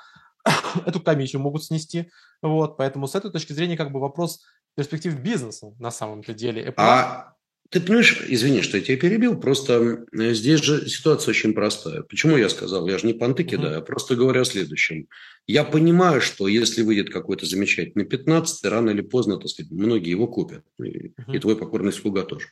[0.86, 2.12] эту комиссию могут снести.
[2.43, 4.43] Вот, поэтому с этой точки зрения как бы вопрос
[4.76, 6.68] перспектив бизнеса на самом-то деле.
[6.68, 6.74] Apple...
[6.78, 7.34] А
[7.72, 12.03] ты понимаешь, извини, что я тебя перебил, просто здесь же ситуация очень простая.
[12.03, 12.88] Почему я сказал?
[12.88, 13.82] Я же не понты кидаю, uh-huh.
[13.82, 15.07] а просто говорю о следующем.
[15.47, 20.28] Я понимаю, что если выйдет какой-то замечательный 15 рано или поздно, так сказать, многие его
[20.28, 20.64] купят.
[20.78, 21.34] И, uh-huh.
[21.34, 22.45] и твой покорный слуга тоже.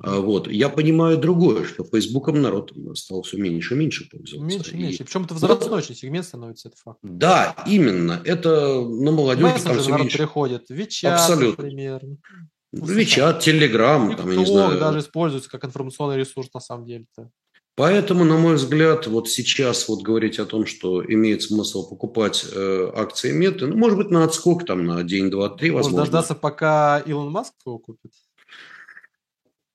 [0.00, 0.48] А, вот.
[0.48, 4.44] Я понимаю другое, что Фейсбуком народ стал все меньше и меньше пользоваться.
[4.44, 5.04] Меньше и меньше.
[5.04, 6.98] Причем это возрастной очень сегмент становится, это факт.
[7.02, 8.20] Да, именно.
[8.24, 9.44] Это на молодежь.
[9.44, 10.18] Мессенджер народ меньше.
[10.18, 10.64] переходит.
[10.68, 11.64] Вичат, Абсолютно.
[11.64, 12.00] например.
[12.72, 14.78] Вичат, Телеграм, там, я не знаю.
[14.80, 17.30] даже используется как информационный ресурс на самом деле-то.
[17.76, 22.92] Поэтому, на мой взгляд, вот сейчас вот говорить о том, что имеет смысл покупать э,
[22.94, 25.98] акции Меты, ну, может быть, на отскок там на день, два, три, возможно.
[25.98, 28.12] Может дождаться, пока Илон Маск его купит?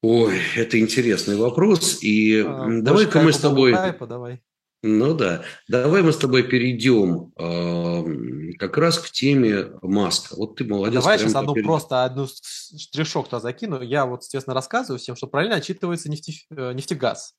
[0.01, 2.01] Ой, это интересный вопрос.
[2.01, 3.73] И а, давай-ка мы с тобой...
[3.73, 4.41] Хайпа, давай.
[4.81, 10.35] Ну да, давай мы с тобой перейдем э, как раз к теме Маска.
[10.37, 11.03] Вот ты молодец.
[11.03, 11.65] Давай сейчас одну перед...
[11.65, 13.81] просто одну штришок-то закину.
[13.81, 16.45] Я вот, естественно, рассказываю всем, что правильно отчитывается нефти...
[16.51, 17.35] Э, нефтегаз.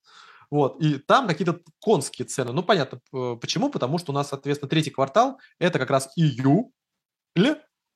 [0.51, 2.53] Вот, и там какие-то конские цены.
[2.53, 3.01] Ну, понятно,
[3.37, 3.71] почему?
[3.71, 6.67] Потому что у нас, соответственно, третий квартал– это как раз июль,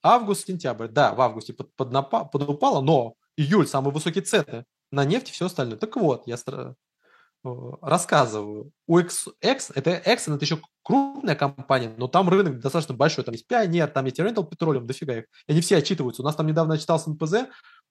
[0.02, 0.86] август, сентябрь.
[0.86, 1.90] Да, в августе под, под,
[2.30, 5.78] подупало, но июль самые высокие цены на нефть и все остальное.
[5.78, 6.36] Так вот, я
[7.82, 8.72] рассказываю.
[8.86, 13.24] У X, X это Exxon, это еще крупная компания, но там рынок достаточно большой.
[13.24, 15.24] Там есть Pioneer, там есть Rental Petroleum, дофига их.
[15.46, 16.22] И они все отчитываются.
[16.22, 17.48] У нас там недавно отчитался НПЗ,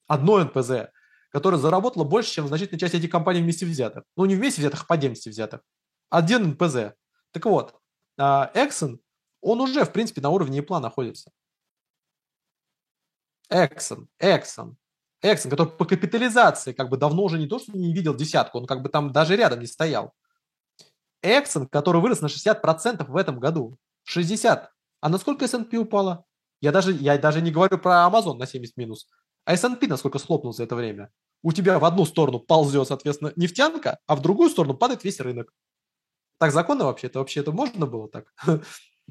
[0.07, 0.89] одно НПЗ,
[1.29, 4.03] которое заработало больше, чем значительная часть этих компаний вместе взятых.
[4.15, 5.61] Ну, не вместе взятых, а по отдельности взятых.
[6.09, 6.93] Один НПЗ.
[7.31, 7.75] Так вот,
[8.17, 8.97] а, Exxon,
[9.41, 11.31] он уже, в принципе, на уровне ИПЛА находится.
[13.51, 14.75] Exxon, Exxon,
[15.23, 18.67] Эксон, который по капитализации как бы давно уже не то, что не видел десятку, он
[18.67, 20.13] как бы там даже рядом не стоял.
[21.23, 23.77] Эксон, который вырос на 60% в этом году.
[24.03, 24.69] 60.
[25.01, 26.25] А насколько S&P упала?
[26.61, 29.07] Я даже, я даже не говорю про Amazon на 70 минус.
[29.45, 31.09] А S&P насколько слопнул за это время?
[31.43, 35.53] у тебя в одну сторону ползет, соответственно, нефтянка, а в другую сторону падает весь рынок.
[36.39, 37.07] Так законно вообще?
[37.07, 38.33] Это вообще это можно было так?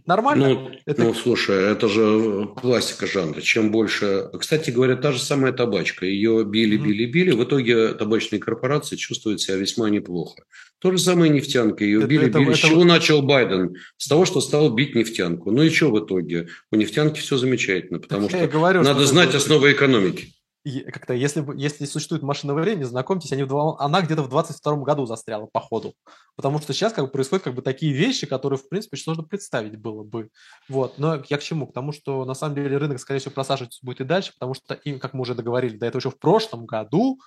[0.05, 0.49] Нормально?
[0.49, 1.05] Ну, это...
[1.05, 3.40] ну, слушай, это же классика жанра.
[3.40, 4.30] Чем больше...
[4.38, 6.07] Кстати говоря, та же самая табачка.
[6.07, 7.30] Ее били, били, били.
[7.30, 10.43] В итоге табачные корпорации чувствуют себя весьма неплохо.
[10.80, 11.84] То же самое нефтянка.
[11.84, 12.51] Ее это, били, это, били.
[12.51, 12.59] Это...
[12.59, 13.76] С чего начал Байден?
[13.97, 15.53] С того, что стал бить нефтянку.
[15.53, 16.49] Ну и что в итоге?
[16.72, 20.32] У нефтянки все замечательно, потому так что говорю, надо что знать основы экономики
[20.65, 25.47] как-то, если, если существует машина времени, знакомьтесь, они в, она где-то в 22 году застряла
[25.47, 25.95] по ходу.
[26.37, 29.25] Потому что сейчас как бы происходят как бы такие вещи, которые, в принципе, очень сложно
[29.25, 30.31] представить было бы.
[30.69, 30.99] Вот.
[30.99, 31.67] Но я к чему?
[31.67, 34.75] К тому, что на самом деле рынок, скорее всего, просаживаться будет и дальше, потому что
[34.75, 37.19] им, как мы уже договорились, до этого еще в прошлом году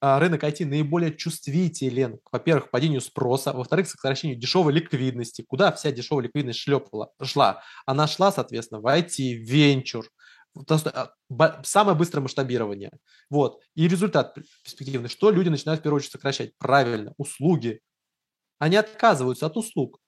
[0.00, 5.42] а, рынок IT наиболее чувствителен, во-первых, к падению спроса, во-вторых, к сокращению дешевой ликвидности.
[5.42, 7.62] Куда вся дешевая ликвидность шлепала, шла?
[7.86, 10.06] Она шла, соответственно, в IT, в венчур,
[11.64, 12.90] самое быстрое масштабирование.
[13.30, 13.60] Вот.
[13.74, 14.34] И результат
[14.64, 15.08] перспективный.
[15.08, 16.56] Что люди начинают в первую очередь сокращать?
[16.58, 17.80] Правильно, услуги.
[18.58, 19.98] Они отказываются от услуг.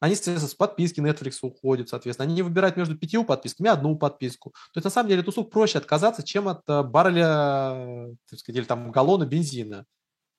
[0.00, 2.26] Они, соответственно, с подписки Netflix уходят, соответственно.
[2.26, 4.50] Они не выбирают между пятью подписками одну подписку.
[4.50, 8.58] То есть, на самом деле, от услуг проще отказаться, чем от э, барреля, так сказать,
[8.58, 9.86] или там галлона бензина.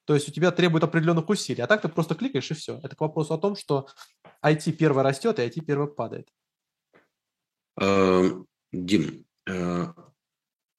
[0.06, 1.64] То есть у тебя требует определенных усилий.
[1.64, 2.80] А так ты просто кликаешь и все.
[2.84, 3.88] Это к вопросу о том, что
[4.44, 6.30] IT первое растет, и IT первое падает.
[7.78, 9.26] Эм, Дим,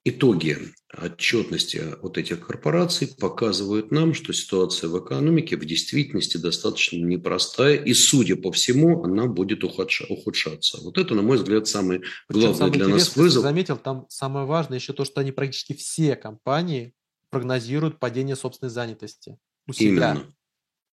[0.04, 0.58] итоги
[0.96, 7.92] отчетности вот этих корпораций показывают нам, что ситуация в экономике в действительности достаточно непростая, и,
[7.92, 10.78] судя по всему, она будет ухудшаться.
[10.82, 13.42] Вот это, на мой взгляд, самый главный самое для нас вызов.
[13.42, 16.94] заметил, там самое важное еще то, что они практически все компании
[17.30, 19.36] прогнозируют падение собственной занятости
[19.66, 20.12] у себя.
[20.12, 20.35] Именно.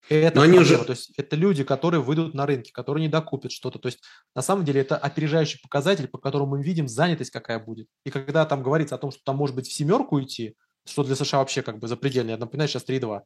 [0.09, 0.77] Это, они же...
[0.83, 3.79] то есть это люди, которые выйдут на рынки, которые не докупят что-то.
[3.79, 3.99] То есть
[4.35, 7.87] на самом деле это опережающий показатель, по которому мы видим занятость какая будет.
[8.05, 11.15] И когда там говорится о том, что там может быть в семерку идти, что для
[11.15, 13.21] США вообще как бы запредельно, я напоминаю, сейчас 3,2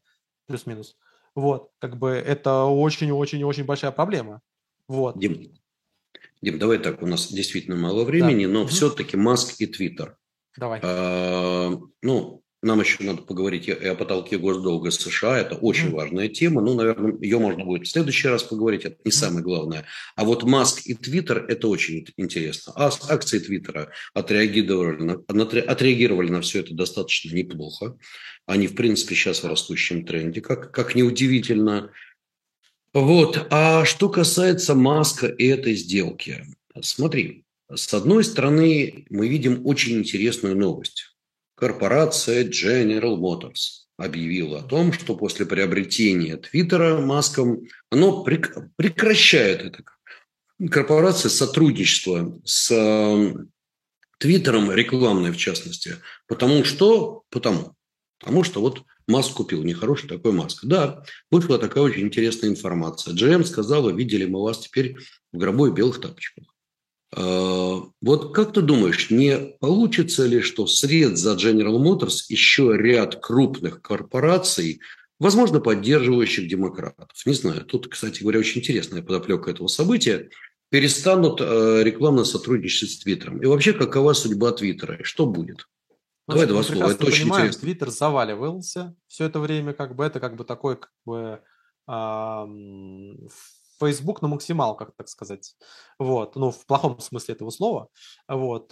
[0.45, 0.95] плюс-минус.
[1.35, 4.41] Вот, как бы это очень-очень-очень большая проблема.
[4.87, 5.19] Вот.
[5.19, 5.53] Дим,
[6.41, 8.51] Дим, давай так, у нас действительно мало времени, да.
[8.51, 8.69] но угу.
[8.69, 10.17] все-таки Маск и Твиттер.
[10.55, 10.79] Давай.
[10.83, 11.71] А,
[12.01, 15.39] ну, нам еще надо поговорить и о потолке госдолга США.
[15.39, 16.61] Это очень важная тема.
[16.61, 18.85] Ну, наверное, ее можно будет в следующий раз поговорить.
[18.85, 19.85] Это не самое главное.
[20.15, 22.73] А вот Маск и Твиттер– это очень интересно.
[22.75, 27.97] А акции Твиттера отреагировали на, отреагировали на все это достаточно неплохо.
[28.45, 31.91] Они, в принципе, сейчас в растущем тренде, как, как неудивительно.
[32.93, 33.47] Вот.
[33.49, 36.45] А что касается Маска и этой сделки.
[36.81, 41.16] Смотри, с одной стороны, мы видим очень интересную новость
[41.57, 49.83] корпорация General Motors объявила о том, что после приобретения Твиттера Маском оно прекращает это.
[50.69, 53.51] Корпорация сотрудничество с эм,
[54.19, 55.95] Твиттером, рекламное в частности.
[56.27, 57.23] Потому что?
[57.29, 57.73] Потому.
[58.19, 60.65] Потому что вот Маск купил нехороший такой Маск.
[60.65, 63.13] Да, вышла такая очень интересная информация.
[63.13, 64.97] GM сказала, видели мы вас теперь
[65.31, 66.45] в гробу белых тапочках.
[67.15, 73.21] А, вот как ты думаешь, не получится ли, что вслед за General Motors еще ряд
[73.21, 74.81] крупных корпораций,
[75.19, 77.09] возможно, поддерживающих демократов?
[77.25, 77.65] Не знаю.
[77.65, 80.29] Тут, кстати говоря, очень интересная подоплека этого события.
[80.69, 83.41] Перестанут э, рекламно сотрудничать с Твиттером.
[83.41, 84.97] И вообще, какова судьба Твиттера?
[84.97, 85.65] И что будет?
[86.27, 86.91] Ну, Давай два слова.
[86.91, 87.61] Это очень понимаем, интересно.
[87.61, 91.41] Твиттер заваливался все это время, как бы это как бы такой как бы
[93.79, 95.55] Facebook на максималках, так сказать.
[95.99, 97.89] Вот, ну, в плохом смысле этого слова.
[98.27, 98.69] Вот.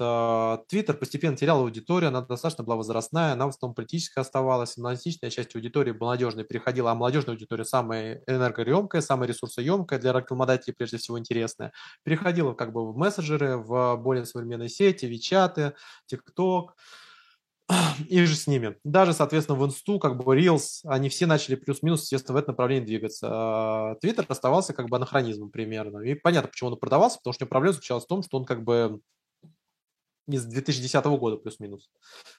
[0.68, 5.56] Твиттер постепенно терял аудиторию, она достаточно была возрастная, она в основном политическая оставалась, аналитичная часть
[5.56, 11.72] аудитории молодежной переходила, а молодежная аудитория самая энергоемкая, самая ресурсоемкая, для рекламодателей прежде всего интересная,
[12.04, 15.74] переходила как бы в мессенджеры, в более современные сети, Вичаты,
[16.08, 16.76] ТикТок,
[18.10, 18.78] и же с ними.
[18.84, 22.86] Даже, соответственно, в инсту, как бы Reels, они все начали плюс-минус, естественно, в этом направлении
[22.86, 23.98] двигаться.
[24.02, 26.00] Твиттер оставался как бы анахронизмом примерно.
[26.00, 28.46] И понятно, почему он продавался, потому что у него проблема заключалась в том, что он
[28.46, 29.00] как бы
[30.28, 31.90] из 2010 года плюс-минус,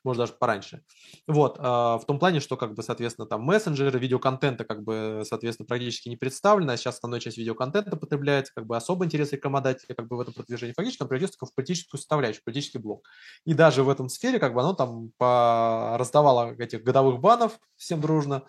[0.05, 0.82] может даже пораньше.
[1.26, 5.66] Вот, а, в том плане, что как бы, соответственно, там мессенджеры, видеоконтента как бы, соответственно,
[5.66, 10.09] практически не представлено, а сейчас основная часть видеоконтента потребляется, как бы особый интерес рекламодателя как
[10.09, 10.74] бы в этом продвижении.
[10.76, 13.07] Фактически он придется в политическую составляющую, политический блок.
[13.45, 18.43] И даже в этом сфере как бы оно там раздавало этих годовых банов всем дружно,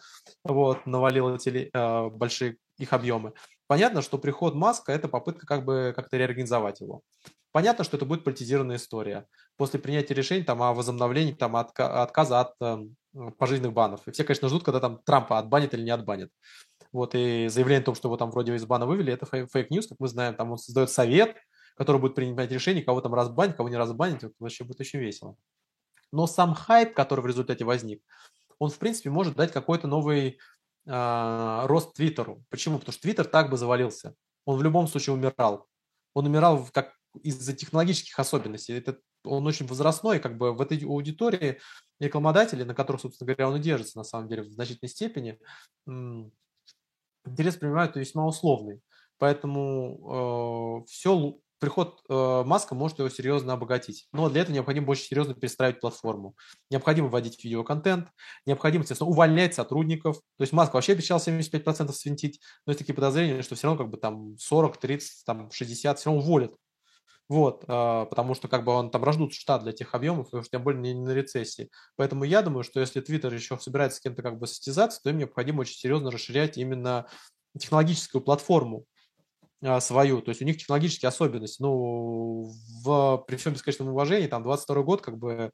[0.44, 1.70] вот, навалило теле...
[1.74, 3.34] Э, большие их объемы.
[3.68, 7.02] Понятно, что приход Маска– это попытка как бы как-то реорганизовать его.
[7.58, 9.26] Понятно, что это будет политизированная история.
[9.55, 12.86] После принятия решений там, о возобновлении там, отка- отказа от э,
[13.39, 14.08] пожизненных банов.
[14.08, 16.30] И все, конечно, ждут, когда там Трампа отбанит или не отбанит.
[16.91, 19.88] Вот, и заявление о том, что его там вроде из бана вывели, это fake news,
[19.88, 20.36] как мы знаем.
[20.36, 21.36] Там он создает совет,
[21.76, 24.18] который будет принимать решение, кого там разбанить, кого не разбанить.
[24.18, 25.36] Это вообще будет очень весело.
[26.12, 28.03] Но сам хайп, который в результате возник,
[28.60, 30.38] он, в принципе, может дать какой-то новый
[30.86, 32.43] э, рост Твиттеру.
[32.51, 32.78] Почему?
[32.78, 34.14] Потому что Твиттер так бы завалился.
[34.45, 35.66] Он в любом случае умирал.
[36.14, 38.74] Он умирал как из-за технологических особенностей.
[38.74, 41.59] Это, он очень возрастной, как бы в этой аудитории
[41.99, 45.39] рекламодатели, на которых, собственно говоря, он и держится на самом деле в значительной степени,
[45.86, 48.82] интерес принимают весьма условный.
[49.18, 54.07] Поэтому э, все приход э, Маска может его серьезно обогатить.
[54.11, 56.36] Но для этого необходимо очень серьезно перестраивать платформу.
[56.70, 58.09] Необходимо вводить видеоконтент,
[58.45, 60.18] необходимо, естественно, увольнять сотрудников.
[60.38, 63.91] То есть Маск вообще обещал 75% свинтить, но есть такие подозрения, что все равно как
[63.91, 66.55] бы там 40, 30, там 60 все равно уволят.
[67.30, 70.50] Вот, э, потому что как бы он там рождут штат для тех объемов, и уж
[70.50, 71.70] тем более не на рецессии.
[71.98, 75.18] Поэтому я думаю, что если Twitter еще собирается с кем-то как бы состязаться, то им
[75.18, 77.08] необходимо очень серьезно расширять именно
[77.60, 78.86] технологическую платформу
[79.62, 81.62] а, свою, то есть у них технологические особенности.
[81.62, 82.50] Ну,
[82.84, 85.52] в, при всем бесконечном уважении, там, 22 год, как бы,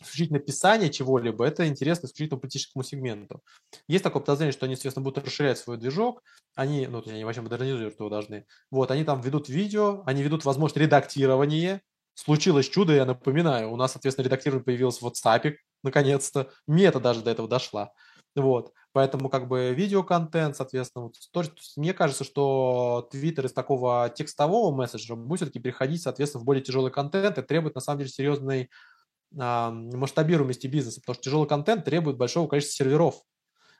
[0.00, 3.42] исключительно писание чего-либо, это интересно исключительно политическому сегменту.
[3.88, 6.22] Есть такое подозрение, что они, соответственно, будут расширять свой движок,
[6.54, 8.46] они, ну, они вообще модернизируют его должны.
[8.70, 11.82] Вот, они там ведут видео, они ведут возможность редактирования.
[12.14, 16.50] Случилось чудо, я напоминаю, у нас, соответственно, редактирование появилось в WhatsApp, наконец-то.
[16.66, 17.92] Мета даже до этого дошла.
[18.34, 18.72] Вот.
[18.92, 24.10] Поэтому как бы видеоконтент, соответственно, вот, то, то есть, мне кажется, что Twitter из такого
[24.10, 28.10] текстового мессенджера будет все-таки переходить, соответственно, в более тяжелый контент и требует, на самом деле,
[28.10, 28.68] серьезной
[29.32, 33.22] масштабируемости бизнеса, потому что тяжелый контент требует большого количества серверов.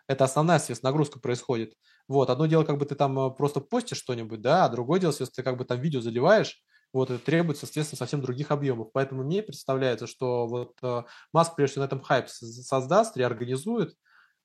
[0.07, 1.75] Это основная, соответственно, нагрузка происходит.
[2.09, 5.13] Вот, одно дело, как бы ты там э, просто постишь что-нибудь, да, а другое дело,
[5.13, 6.61] соответственно, ты как бы там видео заливаешь,
[6.93, 8.89] вот, это требует, соответственно, совсем других объемов.
[8.93, 13.95] Поэтому мне представляется, что вот э, Маск, прежде всего, на этом хайп создаст, реорганизует,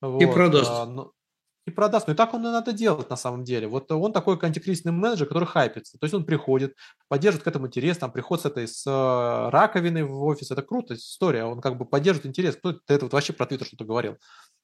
[0.02, 0.70] вот, и продаст.
[0.70, 1.12] А, но,
[1.66, 2.08] и продаст.
[2.08, 3.68] Но и так он и надо делать на самом деле.
[3.68, 5.98] Вот он такой антикризисный менеджер, который хайпится.
[5.98, 6.76] То есть он приходит,
[7.08, 10.52] поддерживает к этому интерес, там приход с этой с э, раковиной в офис.
[10.52, 11.46] Это круто, история.
[11.46, 12.56] Он как бы поддерживает интерес.
[12.56, 14.18] Кто это вот вообще про Твиттер что-то говорил?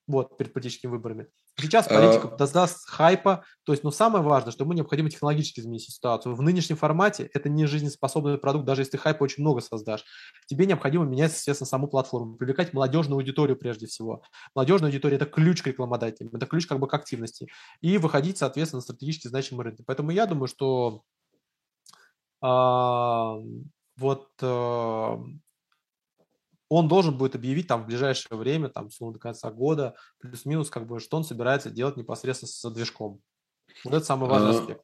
[0.07, 1.27] Вот, перед политическими выборами.
[1.59, 2.37] Сейчас а политика а...
[2.37, 6.35] даст хайпа, то есть, но самое важное, что ему необходимо технологически изменить ситуацию.
[6.35, 10.03] В нынешнем формате это не жизнеспособный продукт, даже если ты хайпа очень много создашь.
[10.47, 14.23] Тебе необходимо менять, естественно, саму платформу, привлекать молодежную аудиторию прежде всего.
[14.55, 17.47] Молодежная аудитория– это ключ к рекламодателям, это ключ как бы к активности.
[17.81, 19.83] И выходить, соответственно, на стратегически значимые рынки.
[19.85, 21.03] Поэтому я думаю, что
[22.41, 23.37] а,
[23.97, 25.23] вот а,
[26.71, 30.87] он должен будет объявить там в ближайшее время, там, условно, до конца года, плюс-минус, как
[30.87, 33.19] бы, что он собирается делать непосредственно с движком.
[33.83, 34.81] Вот это самый важный а, аспект.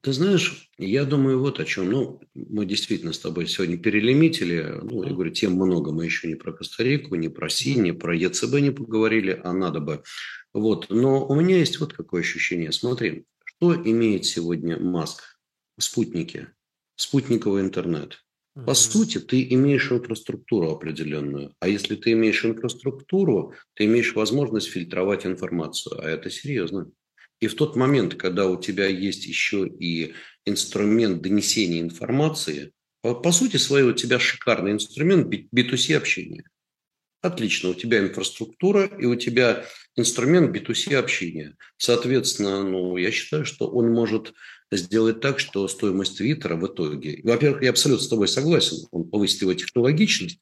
[0.00, 1.88] Ты знаешь, я думаю вот о чем.
[1.88, 4.80] Ну, мы действительно с тобой сегодня перелимитили.
[4.82, 5.92] Ну, я говорю, тем много.
[5.92, 9.78] Мы еще не про Коста-Рику, не про Си, не про ЕЦБ не поговорили, а надо
[9.78, 10.02] бы.
[10.52, 10.86] Вот.
[10.88, 12.72] Но у меня есть вот какое ощущение.
[12.72, 15.38] Смотри, что имеет сегодня Маск?
[15.78, 16.48] Спутники.
[16.96, 18.18] Спутниковый интернет.
[18.54, 21.54] По сути, ты имеешь инфраструктуру определенную.
[21.60, 26.00] А если ты имеешь инфраструктуру, ты имеешь возможность фильтровать информацию.
[26.02, 26.90] А это серьезно.
[27.38, 32.72] И в тот момент, когда у тебя есть еще и инструмент донесения информации,
[33.02, 36.44] по, по сути своей у тебя шикарный инструмент B2C общения.
[37.22, 41.56] Отлично, у тебя инфраструктура и у тебя инструмент B2C общения.
[41.76, 44.32] Соответственно, ну, я считаю, что он может
[44.76, 47.20] сделать так, что стоимость Твиттера в итоге...
[47.24, 50.40] Во-первых, я абсолютно с тобой согласен, он повысит его технологичность,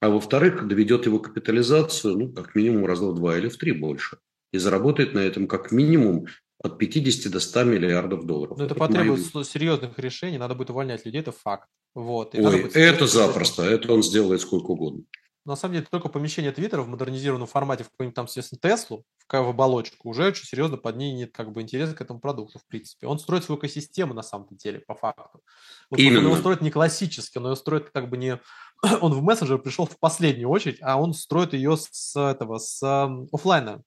[0.00, 4.18] а во-вторых, доведет его капитализацию, ну, как минимум раза в два или в три больше.
[4.52, 6.26] И заработает на этом как минимум
[6.62, 8.58] от 50 до 100 миллиардов долларов.
[8.58, 9.44] Но это, это потребует мои...
[9.44, 11.68] серьезных решений, надо будет увольнять людей, это факт.
[11.94, 12.34] Вот.
[12.34, 15.04] Ой, это запросто, это он сделает сколько угодно
[15.44, 19.32] на самом деле только помещение Твиттера в модернизированном формате в какую-нибудь там, естественно, Теслу, в,
[19.32, 22.66] в оболочку, уже очень серьезно под ней нет как бы интереса к этому продукту, в
[22.66, 23.06] принципе.
[23.06, 25.42] Он строит свою экосистему на самом деле, по факту.
[25.90, 26.18] Вот Именно.
[26.18, 28.38] Он его строит не классически, он его строит как бы не...
[29.00, 32.82] Он в мессенджер пришел в последнюю очередь, а он строит ее с этого, с
[33.30, 33.82] офлайна.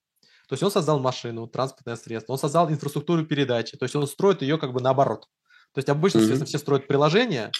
[0.47, 4.43] То есть он создал машину, транспортное средство, он создал инфраструктуру передачи, то есть он строит
[4.43, 5.27] ее как бы наоборот.
[5.73, 6.21] То есть обычно, mm-hmm.
[6.21, 7.51] естественно, все строят приложение,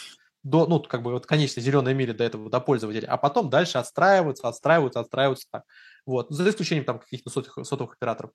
[0.44, 3.78] до, ну, как бы вот конечной зеленой мили до этого, до пользователя, а потом дальше
[3.78, 5.64] отстраиваются, отстраиваются, отстраиваются так.
[6.06, 8.32] Вот, за исключением там каких-то сотовых, сотовых операторов,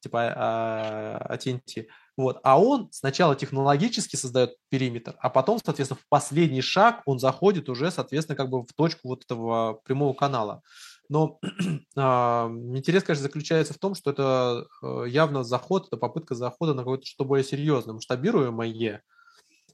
[0.00, 1.86] типа а, AT&T.
[2.16, 7.68] Вот, а он сначала технологически создает периметр, а потом, соответственно, в последний шаг он заходит
[7.68, 10.62] уже, соответственно, как бы в точку вот этого прямого канала.
[11.08, 11.46] Но э,
[11.96, 17.06] интерес, конечно, заключается в том, что это э, явно заход, это попытка захода на какое-то
[17.06, 19.02] что более серьезное, масштабируемое.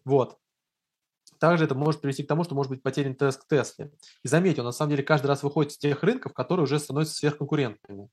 [0.05, 0.36] Вот.
[1.39, 3.91] Также это может привести к тому, что может быть потерян тест к Тесле.
[4.24, 7.14] И заметьте, он на самом деле каждый раз выходит с тех рынков, которые уже становятся
[7.14, 8.09] сверхконкурентными.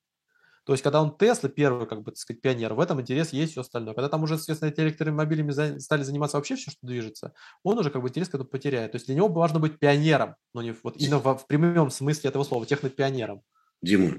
[0.66, 3.52] То есть, когда он Тесла, первый, как бы, так сказать, пионер, в этом интерес есть
[3.52, 3.94] все остальное.
[3.94, 8.02] Когда там уже, соответственно, эти электромобилями стали заниматься вообще все, что движется, он уже как
[8.02, 8.92] бы интерес к этому потеряет.
[8.92, 12.30] То есть, для него важно быть пионером, но не вот именно в, в прямом смысле
[12.30, 13.44] этого слова, технопионером.
[13.84, 14.16] Дима,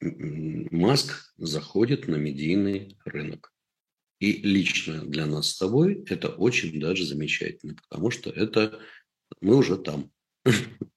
[0.00, 3.51] Маск заходит на медийный рынок.
[4.22, 8.78] И лично для нас с тобой это очень даже замечательно, потому что это
[9.40, 10.12] мы уже там.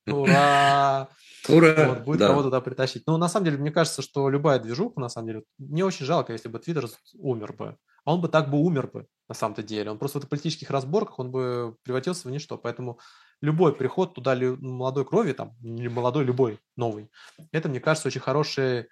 [0.06, 1.10] Ура!
[1.50, 1.90] Ура!
[1.90, 2.28] Вот, будет да.
[2.28, 3.02] кого туда притащить.
[3.08, 6.34] Ну, на самом деле, мне кажется, что любая движуха, на самом деле, мне очень жалко,
[6.34, 7.78] если бы Твиттер умер бы.
[8.04, 9.90] А он бы так бы умер бы, на самом-то деле.
[9.90, 12.60] Он просто в политических разборках, он бы превратился в ничто.
[12.60, 13.00] Поэтому
[13.42, 17.10] любой приход туда молодой крови, там, не молодой, любой, новый,
[17.52, 18.86] это, мне кажется, очень хороший,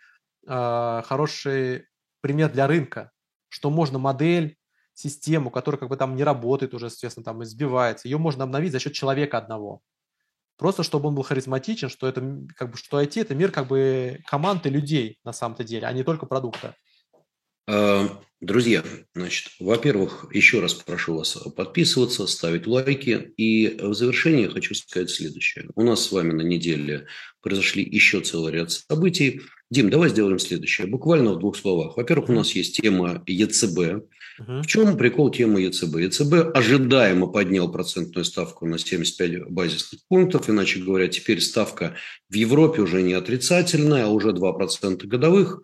[0.48, 1.86] э, хороший
[2.22, 3.12] пример для рынка,
[3.54, 4.58] что можно модель,
[4.96, 8.80] систему, которая как бы там не работает уже, естественно, там избивается, ее можно обновить за
[8.80, 9.82] счет человека одного.
[10.58, 12.22] Просто чтобы он был харизматичен, что это
[12.56, 16.04] как бы что IT это мир как бы команды людей на самом-то деле, а не
[16.04, 16.76] только продукта.
[17.68, 18.84] А, друзья,
[19.16, 23.34] значит, во-первых, еще раз прошу вас подписываться, ставить лайки.
[23.38, 25.70] И в завершение хочу сказать следующее.
[25.76, 27.08] У нас с вами на неделе
[27.42, 29.42] произошли еще целый ряд событий.
[29.70, 30.88] Дим, давай сделаем следующее.
[30.88, 31.98] Буквально в двух словах.
[31.98, 34.06] Во-первых, у нас есть тема ЕЦБ.
[34.40, 35.96] В чем прикол темы ЕЦБ?
[35.98, 40.50] ЕЦБ ожидаемо поднял процентную ставку на 75 базисных пунктов.
[40.50, 41.96] Иначе говоря, теперь ставка
[42.30, 45.62] в Европе уже не отрицательная, а уже 2% годовых.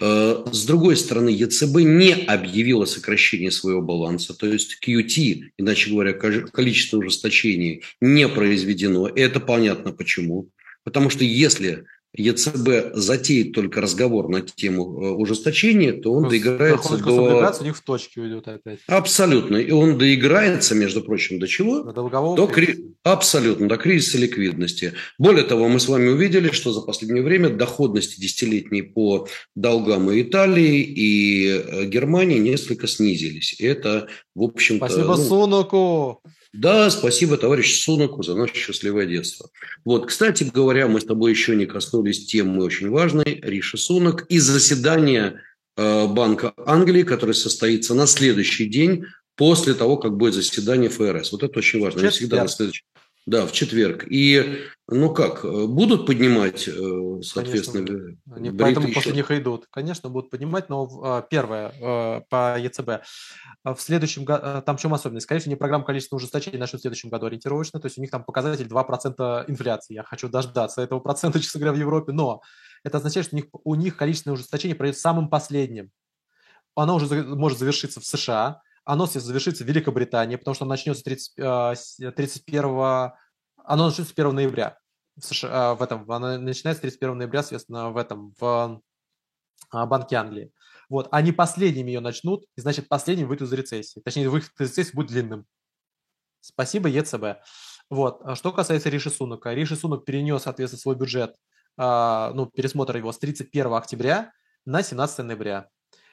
[0.00, 6.12] Э, с другой стороны, ЕЦБ не объявила сокращение своего баланса, то есть QT, иначе говоря,
[6.12, 9.08] количество ужесточений не произведено.
[9.08, 10.48] И это понятно почему.
[10.84, 11.84] Потому что если
[12.14, 17.56] ЕЦБ затеет только разговор на тему э, ужесточения, то он Просто доиграется до...
[17.58, 18.80] у них в точке уйдет опять.
[18.86, 19.56] Абсолютно.
[19.56, 21.82] И он доиграется, между прочим, до чего?
[21.82, 22.92] До долгового до кри...
[23.02, 24.92] Абсолютно, до кризиса ликвидности.
[25.18, 30.20] Более того, мы с вами увидели, что за последнее время доходности десятилетней по долгам и
[30.20, 33.56] Италии, и э, Германии несколько снизились.
[33.58, 34.86] Это, в общем-то...
[34.86, 35.24] Спасибо ну...
[35.24, 36.22] Сунаку!
[36.52, 39.48] Да, спасибо товарищ Сунаку за наше счастливое детство.
[39.84, 44.38] Вот, кстати говоря, мы с тобой еще не коснулись темы очень важной, Риши Сунак, и
[44.38, 45.40] заседания
[45.76, 51.32] э, Банка Англии, которое состоится на следующий день после того, как будет заседание ФРС.
[51.32, 52.00] Вот это очень важно.
[52.00, 52.84] Сейчас, всегда на следующий
[53.24, 54.04] да, в четверг.
[54.10, 58.94] И, ну как, будут поднимать, э, соответственно, Конечно, они поэтому еще?
[58.96, 59.66] после них идут.
[59.70, 63.04] Конечно, будут поднимать, но а, первое э, по ЕЦБ.
[63.62, 65.24] В следующем году, э, там в чем особенность?
[65.24, 68.10] Скорее всего, не программа количества ужесточений начнут в следующем году ориентировочно, то есть у них
[68.10, 69.94] там показатель 2% инфляции.
[69.94, 72.42] Я хочу дождаться этого процента, честно говоря, в Европе, но
[72.82, 75.92] это означает, что у них, у них количественное ужесточение пройдет самым последним.
[76.74, 82.14] Оно уже может завершиться в США, оно завершится в Великобритании, потому что оно начнется 30,
[82.14, 83.14] 31, а,
[83.56, 84.78] оно начнется 1 ноября
[85.16, 88.80] в, США, а, в этом, оно начинается 31 ноября, соответственно, в этом, в
[89.70, 90.52] а, Банке Англии.
[90.88, 94.00] Вот, они последними ее начнут, и значит, последним выйдут из рецессии.
[94.00, 95.46] Точнее, выход из рецессии будет длинным.
[96.40, 97.40] Спасибо ЕЦБ.
[97.88, 99.54] Вот, что касается Риши Сунака.
[99.54, 101.36] Риши Сунак перенес, соответственно, свой бюджет,
[101.76, 104.32] ну, пересмотр его с 31 октября
[104.64, 105.68] на 17 ноября.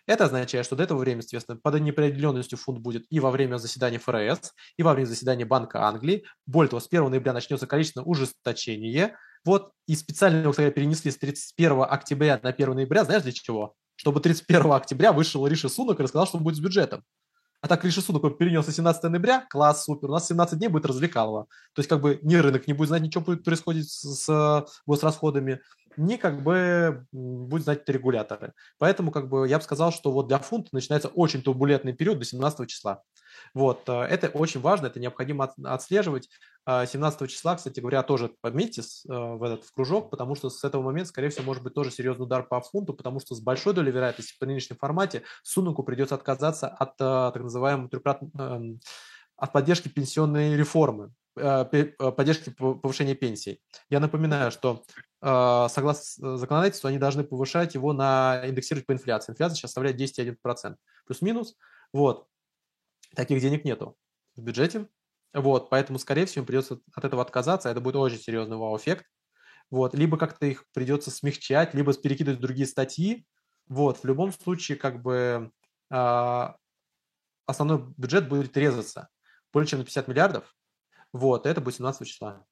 [0.10, 4.00] Это означает, что до этого времени, соответственно, под неопределенностью фунт будет и во время заседания
[4.00, 6.26] ФРС, и во время заседания Банка Англии.
[6.48, 9.16] Более того, с 1 ноября начнется количественное ужесточение.
[9.46, 13.06] Вот, и специально его, кстати, перенесли с 31 октября на 1 ноября.
[13.06, 13.76] Знаешь, для чего?
[13.98, 17.04] Чтобы 31 октября вышел Риши Сунок и рассказал, что будет с бюджетом.
[17.62, 20.88] А так Риши Сунок перенес на 17 ноября, класс, супер, у нас 17 дней будет
[20.88, 21.46] развлекалово.
[21.76, 25.60] То есть как бы ни рынок не будет знать, ничего будет происходить с, с госрасходами,
[26.00, 28.54] ни как бы будет знать регуляторы.
[28.78, 32.26] Поэтому как бы я бы сказал, что вот для фунта начинается очень турбулентный период до
[32.26, 33.04] 17 числа.
[33.54, 36.30] Вот, э, это очень важно, это необходимо отслеживать.
[36.68, 40.64] 17 а, числа, кстати говоря, тоже подметьте э, в этот в кружок, потому что с
[40.64, 43.74] этого момента, скорее всего, может быть тоже серьезный удар по фунту, потому что с большой
[43.74, 47.90] долей вероятности по нынешнем формате Сунуку придется отказаться от э, так называемого
[48.38, 48.80] эм,
[49.36, 51.12] от поддержки пенсионной реформы.
[51.40, 53.62] Э, э, поддержки повышения пенсий.
[53.90, 54.84] Я напоминаю, что
[55.22, 59.32] э, согласно законодательству они должны повышать его на индексировать по инфляции.
[59.32, 60.76] Инфляция сейчас составляет 10,1%.
[61.06, 61.56] Плюс-минус.
[61.94, 62.28] Вот.
[63.16, 63.96] Таких денег нету
[64.36, 64.88] в бюджете.
[65.34, 67.70] Вот, поэтому, скорее всего, им придется от этого отказаться.
[67.70, 69.06] Это будет очень серьезный вау-эффект.
[69.70, 73.26] Вот, либо как-то их придется смягчать, либо перекидывать в другие статьи.
[73.68, 75.52] Вот, в любом случае, как бы
[75.90, 76.58] основной
[77.98, 79.10] бюджет будет резаться
[79.52, 80.56] более чем на 50 миллиардов,
[81.14, 82.46] вот, это будет 17 числа.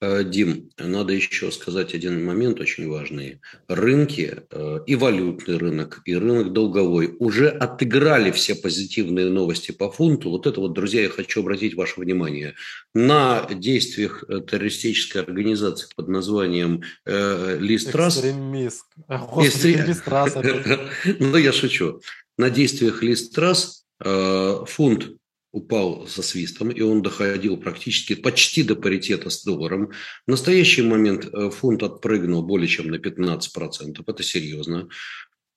[0.00, 3.40] Э, Дим, надо еще сказать один момент очень важный.
[3.68, 10.30] Рынки, э, и валютный рынок, и рынок долговой уже отыграли все позитивные новости по фунту.
[10.30, 12.54] Вот это вот, друзья, я хочу обратить ваше внимание.
[12.94, 18.16] На действиях э, террористической организации под названием Листрас...
[18.16, 18.84] Экстремист.
[19.08, 20.36] Листрас.
[21.18, 22.00] Ну, я шучу.
[22.36, 25.17] На действиях Листрас фунт
[25.52, 29.92] упал со свистом, и он доходил практически почти до паритета с долларом.
[30.26, 34.02] В настоящий момент э, фунт отпрыгнул более чем на 15%.
[34.06, 34.88] Это серьезно.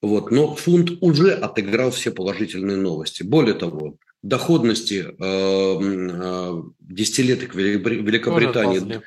[0.02, 0.32] Вот.
[0.32, 3.24] Но фунт уже отыграл все положительные новости.
[3.24, 9.02] Более того, доходности э, э, десятилеток Великобритании Э,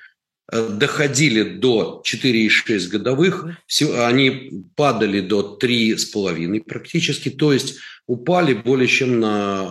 [0.53, 3.47] доходили до 4,6 годовых,
[3.81, 9.65] они падали до 3,5 практически, то есть упали более чем на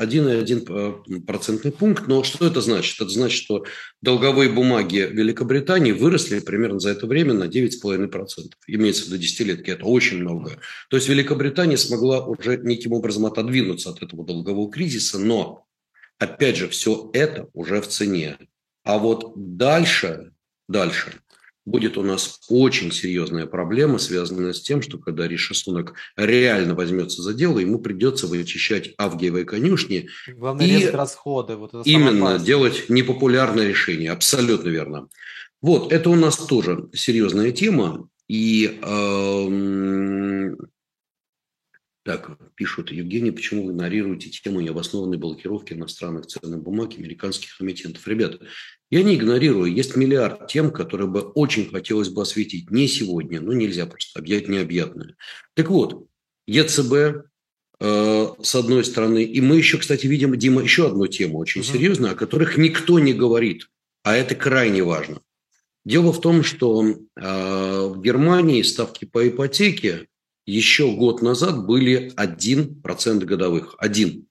[0.00, 2.08] 1,1 э, процентный пункт.
[2.08, 3.00] Но что это значит?
[3.00, 3.64] Это значит, что
[4.02, 8.26] долговые бумаги Великобритании выросли примерно за это время на 9,5%.
[8.66, 10.58] Имеется в виду десятилетки, это очень много.
[10.90, 15.64] То есть Великобритания смогла уже неким образом отодвинуться от этого долгового кризиса, но
[16.18, 18.38] опять же, все это уже в цене.
[18.88, 20.32] А вот дальше,
[20.66, 21.12] дальше
[21.66, 27.20] будет у нас очень серьезная проблема, связанная с тем, что когда Риша Сунок реально возьмется
[27.20, 30.08] за дело, ему придется вычищать авгиевые конюшни.
[30.26, 31.56] Главное, и расходы.
[31.56, 34.10] Вот это именно делать непопулярное решение.
[34.10, 35.08] Абсолютно верно.
[35.60, 38.08] Вот, это у нас тоже серьезная тема.
[38.26, 40.56] И э,
[42.08, 48.08] так, пишут, Евгений, почему вы игнорируете тему необоснованной блокировки иностранных ценных бумаг американских эмитентов?
[48.08, 48.46] Ребята,
[48.90, 49.72] я не игнорирую.
[49.72, 52.70] Есть миллиард тем, которые бы очень хотелось бы осветить.
[52.70, 55.16] Не сегодня, но нельзя просто объять необъятное.
[55.54, 56.06] Так вот,
[56.46, 56.92] ЕЦБ,
[57.80, 61.68] э, с одной стороны, и мы еще, кстати, видим, Дима, еще одну тему очень угу.
[61.68, 63.68] серьезную, о которых никто не говорит,
[64.02, 65.20] а это крайне важно.
[65.84, 70.06] Дело в том, что э, в Германии ставки по ипотеке
[70.46, 73.74] еще год назад были 1% годовых.
[73.78, 74.27] Один.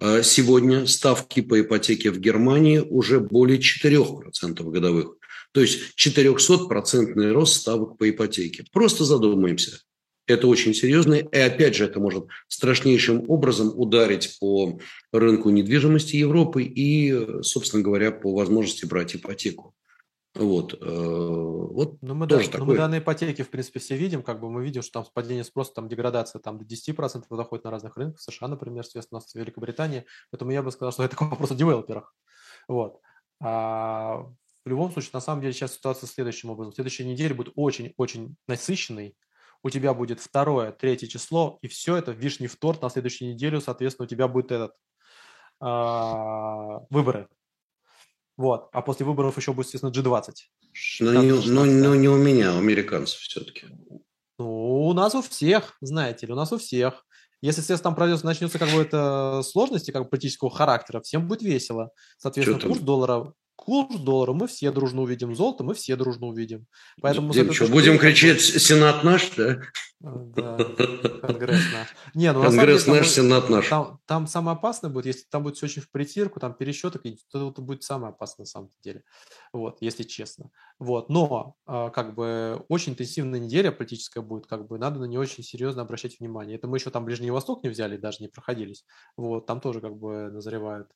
[0.00, 5.16] А сегодня ставки по ипотеке в Германии уже более 4% годовых.
[5.52, 8.64] То есть 400% рост ставок по ипотеке.
[8.72, 9.80] Просто задумаемся.
[10.26, 11.14] Это очень серьезно.
[11.14, 14.78] И опять же, это может страшнейшим образом ударить по
[15.10, 19.74] рынку недвижимости Европы и, собственно говоря, по возможности брать ипотеку.
[20.34, 22.66] Вот, э, вот но мы, тоже да, такое.
[22.66, 25.42] но мы данные ипотеки, в принципе, все видим, как бы мы видим, что там падение
[25.42, 29.34] спроса, там деградация там до 10% доходит на разных рынках, в США, например, соответственно, в
[29.34, 32.14] Великобритании, поэтому я бы сказал, что это вопрос о девелоперах.
[32.68, 33.00] Вот.
[33.40, 34.26] А
[34.64, 36.72] в любом случае, на самом деле, сейчас ситуация следующим образом.
[36.74, 39.16] Следующая неделя будет очень-очень насыщенной,
[39.62, 43.60] у тебя будет второе, третье число, и все это вишни в торт на следующую неделю,
[43.60, 44.72] соответственно, у тебя будет этот
[45.60, 47.28] а, выборы
[48.38, 48.68] вот.
[48.72, 50.32] А после выборов еще будет, естественно, G20.
[51.00, 53.66] Но не, но, но не у меня, у американцев все-таки.
[54.38, 57.04] Ну, у нас у всех, знаете ли, у нас у всех.
[57.42, 61.42] Если, естественно, там пройдет, начнется как бы это сложности как бы политического характера, всем будет
[61.42, 61.90] весело.
[62.16, 66.66] Соответственно, курс доллара курс доллара мы все дружно увидим, золото мы все дружно увидим.
[67.02, 69.60] Поэтому Дим, что, будем кричать «Сенат наш», да?
[70.00, 70.56] Да,
[71.22, 71.88] Конгресс наш.
[72.14, 73.68] Не, ну, Конгресс деле, наш, там, Сенат наш.
[73.68, 77.00] Там, там самое опасное будет, если там будет все очень в притирку, там пересчеты,
[77.32, 79.02] то это будет самое опасное на самом деле,
[79.52, 80.50] вот, если честно.
[80.78, 85.18] Вот, но а, как бы очень интенсивная неделя политическая будет, как бы надо на нее
[85.18, 86.56] очень серьезно обращать внимание.
[86.56, 88.84] Это мы еще там Ближний Восток не взяли, даже не проходились.
[89.16, 90.88] Вот, там тоже как бы назревают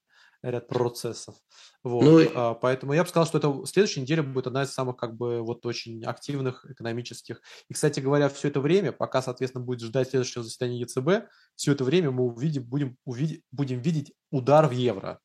[0.42, 1.36] ряд процессов.
[1.82, 2.02] Вот.
[2.04, 5.16] Ну, а, Поэтому я бы сказал, что это следующая неделя будет одна из самых как
[5.16, 7.40] бы вот очень активных экономических.
[7.68, 11.84] И, кстати говоря, все это время, пока, соответственно, будет ждать следующего заседания ЕЦБ, все это
[11.84, 15.20] время мы увидим, будем, увидеть, будем видеть удар в евро.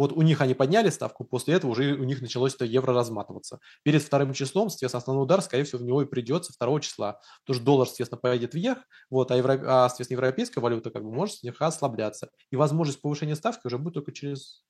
[0.00, 3.60] Вот у них они подняли ставку, после этого уже у них началось это евро разматываться.
[3.82, 7.20] Перед вторым числом, соответственно, основной удар, скорее всего, в него и придется 2 числа.
[7.44, 8.78] Потому что доллар, соответственно, поедет вверх,
[9.10, 9.60] вот, а, евро...
[9.62, 12.30] а соответственно, европейская валюта как бы может слегка ослабляться.
[12.50, 14.64] И возможность повышения ставки уже будет только через,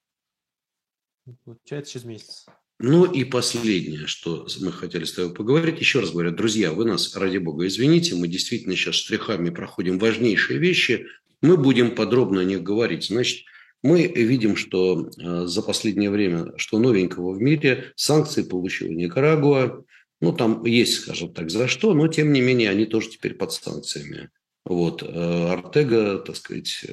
[1.45, 2.47] получается, через месяц.
[2.81, 5.79] Ну и последнее, что мы хотели с тобой поговорить.
[5.79, 10.59] Еще раз говорю, друзья, вы нас, ради бога, извините, мы действительно сейчас штрихами проходим важнейшие
[10.59, 11.07] вещи.
[11.41, 13.07] Мы будем подробно о них говорить.
[13.07, 13.45] Значит,
[13.83, 19.85] мы видим, что э, за последнее время, что новенького в мире, санкции получила Никарагуа.
[20.21, 23.53] Ну, там есть, скажем так, за что, но тем не менее они тоже теперь под
[23.53, 24.31] санкциями.
[24.67, 26.93] Вот, э, Артега, так сказать, э,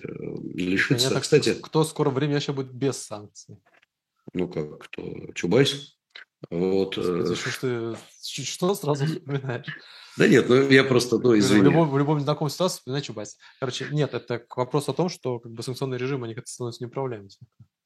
[0.53, 1.07] лишится.
[1.07, 3.57] Понятно, Кстати, кто в скором времени вообще будет без санкций?
[4.33, 5.33] Ну как, кто?
[5.33, 5.97] Чубайс?
[6.49, 6.93] Вот.
[6.93, 9.67] Что, что, что сразу вспоминаешь?
[10.17, 11.61] Да нет, ну я просто, ну извини.
[11.61, 13.37] В любом, в любом знакомой ситуации вспоминай Чубайс.
[13.59, 16.83] Короче, нет, это к вопросу о том, что как бы санкционный режим, они как-то становятся
[16.83, 17.29] неуправляемыми.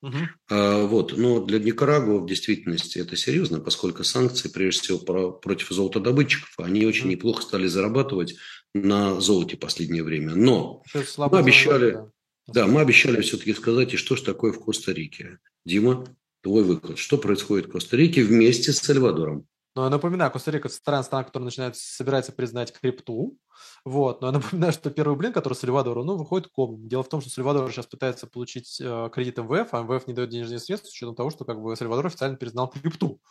[0.02, 0.18] Угу.
[0.50, 1.16] А, вот.
[1.18, 6.86] Но для Никарагуа в действительности это серьезно, поскольку санкции, прежде всего, про, против золотодобытчиков, они
[6.86, 7.12] очень угу.
[7.12, 8.36] неплохо стали зарабатывать
[8.74, 10.34] на золоте в последнее время.
[10.34, 10.84] Но
[11.18, 12.12] мы обещали, да.
[12.48, 15.40] да, мы обещали все-таки сказать, и что же такое в Коста-Рике.
[15.66, 16.06] Дима,
[16.42, 16.98] твой выход.
[16.98, 19.46] Что происходит в Коста-Рике вместе с Сальвадором?
[19.74, 23.38] Но я напоминаю, Коста-Рика– страна, страна, которая начинает, собирается признать крипту.
[23.86, 24.22] Вот.
[24.22, 26.88] Но я напоминаю, что первый блин, который Сальвадору, ну, выходит комом.
[26.90, 30.30] Дело в том, что Сальвадор сейчас пытается получить э, кредит МВФ, а МВФ не дает
[30.30, 33.22] денежные средства с учетом того, что как бы Сальвадор официально признал крипту.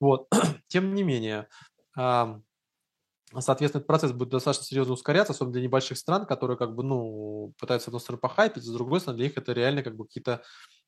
[0.00, 0.28] Вот.
[0.68, 1.48] Тем не менее,
[1.98, 2.38] э,
[3.38, 7.54] соответственно, этот процесс будет достаточно серьезно ускоряться, особенно для небольших стран, которые как бы, ну,
[7.58, 10.42] пытаются, с одной стороны, похайпить, с другой стороны, для них это реально как бы какие-то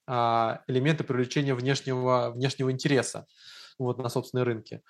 [0.06, 3.26] э, элементы привлечения внешнего, внешнего интереса
[3.78, 4.82] вот, на собственные рынки.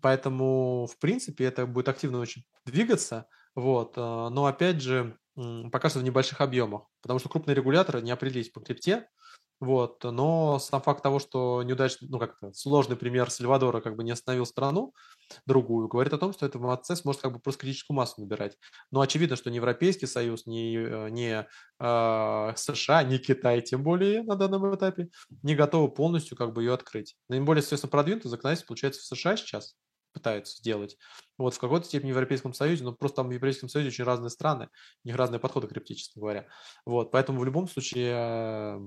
[0.00, 3.26] Поэтому, в принципе, это будет активно очень двигаться.
[3.54, 3.94] Вот.
[3.96, 5.16] Э, но, опять же,
[5.72, 9.08] пока что в небольших объемах, потому что крупные регуляторы не определились по крипте,
[9.60, 14.02] вот, но сам факт того, что неудачный, ну как то сложный пример Сальвадора как бы
[14.02, 14.94] не остановил страну
[15.44, 18.56] другую, говорит о том, что этот процесс может как бы просто критическую массу набирать.
[18.90, 21.44] Но очевидно, что ни Европейский Союз, э, ни
[21.78, 25.10] э, США, ни Китай, тем более на данном этапе,
[25.42, 27.16] не готовы полностью как бы ее открыть.
[27.28, 29.76] Наиболее, естественно, продвинутый законодательство получается в США сейчас,
[30.14, 30.96] пытаются сделать.
[31.36, 34.30] Вот в какой-то степени в Европейском Союзе, но просто там в Европейском Союзе очень разные
[34.30, 34.68] страны,
[35.04, 35.74] у них разные подходы к
[36.16, 36.46] говоря.
[36.86, 38.78] Вот, поэтому в любом случае э,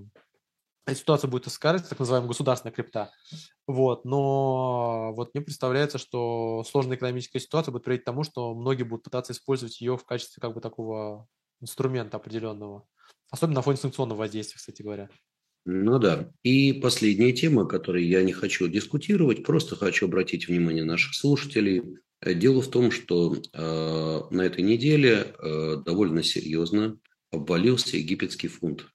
[0.86, 3.12] эта ситуация будет искать, так называемая государственная крипта.
[3.68, 4.04] Вот.
[4.06, 9.06] Но вот мне представляется, что сложная экономическая ситуация будет приводить к тому, что многие будут
[9.06, 11.28] пытаться использовать ее в качестве как бы такого
[11.62, 12.86] инструмента определенного.
[13.32, 15.10] Особенно на фоне санкционного воздействия, кстати говоря.
[15.66, 16.30] Ну да.
[16.44, 22.00] И последняя тема, которой я не хочу дискутировать, просто хочу обратить внимание наших слушателей.
[22.22, 26.98] Дело в том, что э, на этой неделе э, довольно серьезно
[27.32, 28.88] обвалился египетский фунт.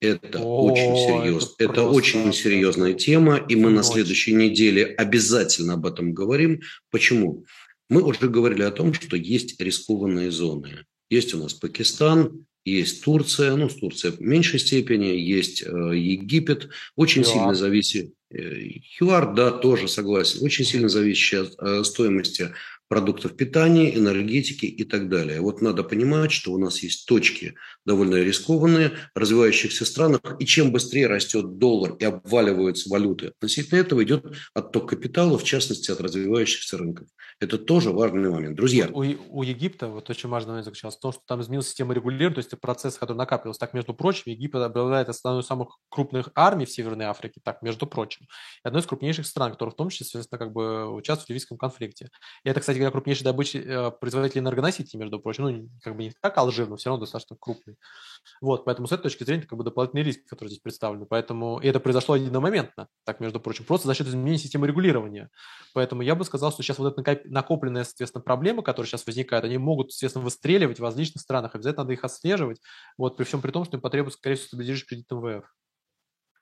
[0.00, 1.48] Это О, очень серьезно.
[1.58, 6.60] Это, это очень серьезная тема, и мы на следующей неделе обязательно об этом говорим.
[6.90, 7.44] Почему?
[7.90, 10.86] Мы уже говорили о том, что есть рискованные зоны.
[11.10, 16.68] Есть у нас Пакистан, есть Турция, ну, с Турцией в меньшей степени, есть э, Египет.
[16.96, 17.32] Очень ЮАР.
[17.32, 18.14] сильно зависит...
[18.30, 18.38] Э,
[19.00, 20.44] ЮАР, да, тоже согласен.
[20.44, 22.52] Очень сильно зависит от э, стоимости
[22.90, 25.40] продуктов питания, энергетики и так далее.
[25.40, 27.54] Вот надо понимать, что у нас есть точки
[27.86, 34.02] довольно рискованные в развивающихся странах, и чем быстрее растет доллар и обваливаются валюты, относительно этого
[34.02, 37.06] идет отток капитала, в частности, от развивающихся рынков.
[37.38, 38.56] Это тоже важный момент.
[38.56, 38.88] Друзья.
[38.92, 42.34] У, у Египта вот очень важный момент заключался в том, что там изменилась система регулирования,
[42.34, 43.60] то есть процесс, который накапливался.
[43.60, 47.86] Так, между прочим, Египет обладает одной из самых крупных армий в Северной Африке, так, между
[47.86, 48.26] прочим,
[48.64, 51.56] и одной из крупнейших стран, которые в том числе, соответственно, как бы участвуют в ливийском
[51.56, 52.10] конфликте.
[52.42, 53.54] И это, кстати говоря, крупнейший добыч...
[53.54, 57.36] Э, производитель энергоносителей, между прочим, ну, как бы не как Алжир, но все равно достаточно
[57.38, 57.76] крупный.
[58.40, 61.06] Вот, поэтому с этой точки зрения, это как бы дополнительный риск, который здесь представлен.
[61.06, 65.30] Поэтому и это произошло единомоментно, так, между прочим, просто за счет изменения системы регулирования.
[65.74, 69.58] Поэтому я бы сказал, что сейчас вот эта накопленная, соответственно, проблема, которая сейчас возникает, они
[69.58, 71.54] могут, соответственно, выстреливать в различных странах.
[71.54, 72.60] Обязательно надо их отслеживать,
[72.96, 75.44] вот, при всем при том, что им потребуется, скорее всего, стабилизировать кредит МВФ.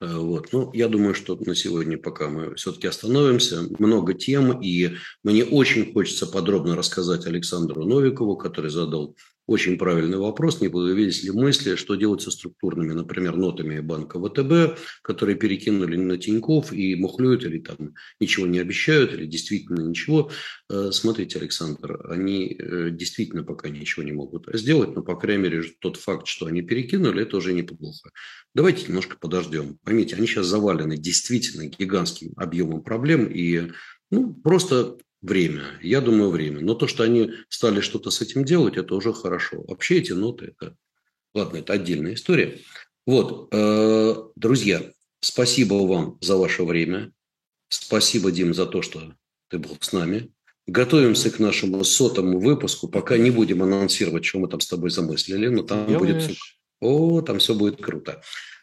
[0.00, 0.52] Э, вот.
[0.52, 3.62] Ну, я думаю, что на сегодня пока мы все-таки остановимся.
[3.78, 9.16] Много тем, и мне очень хочется подробно рассказать Александру Новикову, который задал
[9.48, 10.60] очень правильный вопрос.
[10.60, 16.18] Не появились ли мысли, что делать со структурными, например, нотами банка ВТБ, которые перекинули на
[16.18, 20.30] Тиньков и мухлюют или там ничего не обещают, или действительно ничего.
[20.70, 25.62] Э, смотрите, Александр, они э, действительно пока ничего не могут сделать, но, по крайней мере,
[25.80, 28.10] тот факт, что они перекинули, это уже неплохо.
[28.54, 29.78] Давайте немножко подождем.
[29.82, 33.70] Поймите, они сейчас завалены действительно гигантским объемом проблем, и
[34.10, 35.78] ну, просто время.
[35.82, 36.60] Я думаю, время.
[36.60, 39.62] Но то, что они стали что-то с этим делать, это уже хорошо.
[39.66, 40.76] Вообще эти ноты, это...
[41.34, 42.58] Ладно, это отдельная история.
[43.06, 44.82] Вот, э, друзья,
[45.20, 47.12] спасибо вам за ваше время.
[47.68, 49.14] Спасибо, Дим, за то, что
[49.48, 50.32] ты был с нами.
[50.66, 52.88] Готовимся к нашему сотому выпуску.
[52.88, 56.00] Пока не будем анонсировать, что мы там с тобой замыслили, но там Делаешь.
[56.00, 56.36] будет все...
[56.80, 58.22] О, там все будет круто.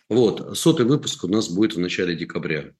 [0.09, 2.71] Вот, сотый выпуск у нас будет в начале декабря.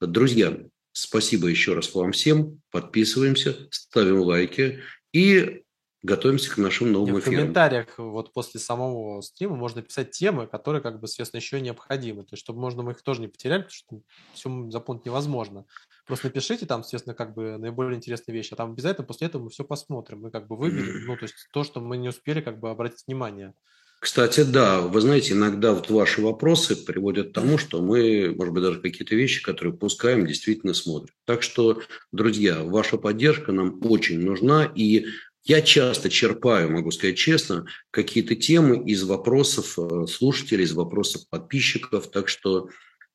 [0.00, 0.58] Друзья,
[0.98, 2.62] Спасибо еще раз вам всем.
[2.70, 4.80] Подписываемся, ставим лайки
[5.12, 5.62] и
[6.02, 7.34] готовимся к нашим новым эфирам.
[7.34, 12.22] В комментариях вот после самого стрима можно писать темы, которые, как бы, соответственно, еще необходимы.
[12.22, 14.00] То есть, чтобы можно мы их тоже не потеряли, потому что
[14.32, 15.66] все запомнить невозможно.
[16.06, 19.50] Просто напишите там, естественно, как бы наиболее интересные вещи, а там обязательно после этого мы
[19.50, 20.22] все посмотрим.
[20.22, 23.04] Мы как бы выберем, ну, то есть то, что мы не успели как бы обратить
[23.06, 23.52] внимание.
[23.98, 28.62] Кстати, да, вы знаете, иногда вот ваши вопросы приводят к тому, что мы, может быть,
[28.62, 31.14] даже какие-то вещи, которые пускаем, действительно смотрим.
[31.24, 31.82] Так что,
[32.12, 35.06] друзья, ваша поддержка нам очень нужна, и
[35.44, 42.10] я часто черпаю, могу сказать честно, какие-то темы из вопросов э, слушателей, из вопросов подписчиков.
[42.10, 42.68] Так что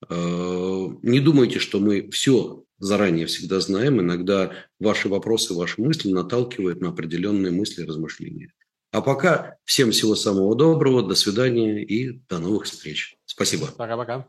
[0.10, 4.02] Не думайте, что мы все заранее всегда знаем.
[4.02, 8.52] Иногда ваши вопросы, ваши мысли наталкивают на определенные мысли и размышления.
[8.92, 13.18] А пока всем всего самого доброго, до свидания и до новых встреч.
[13.26, 13.68] Спасибо.
[13.68, 14.28] Пока-пока.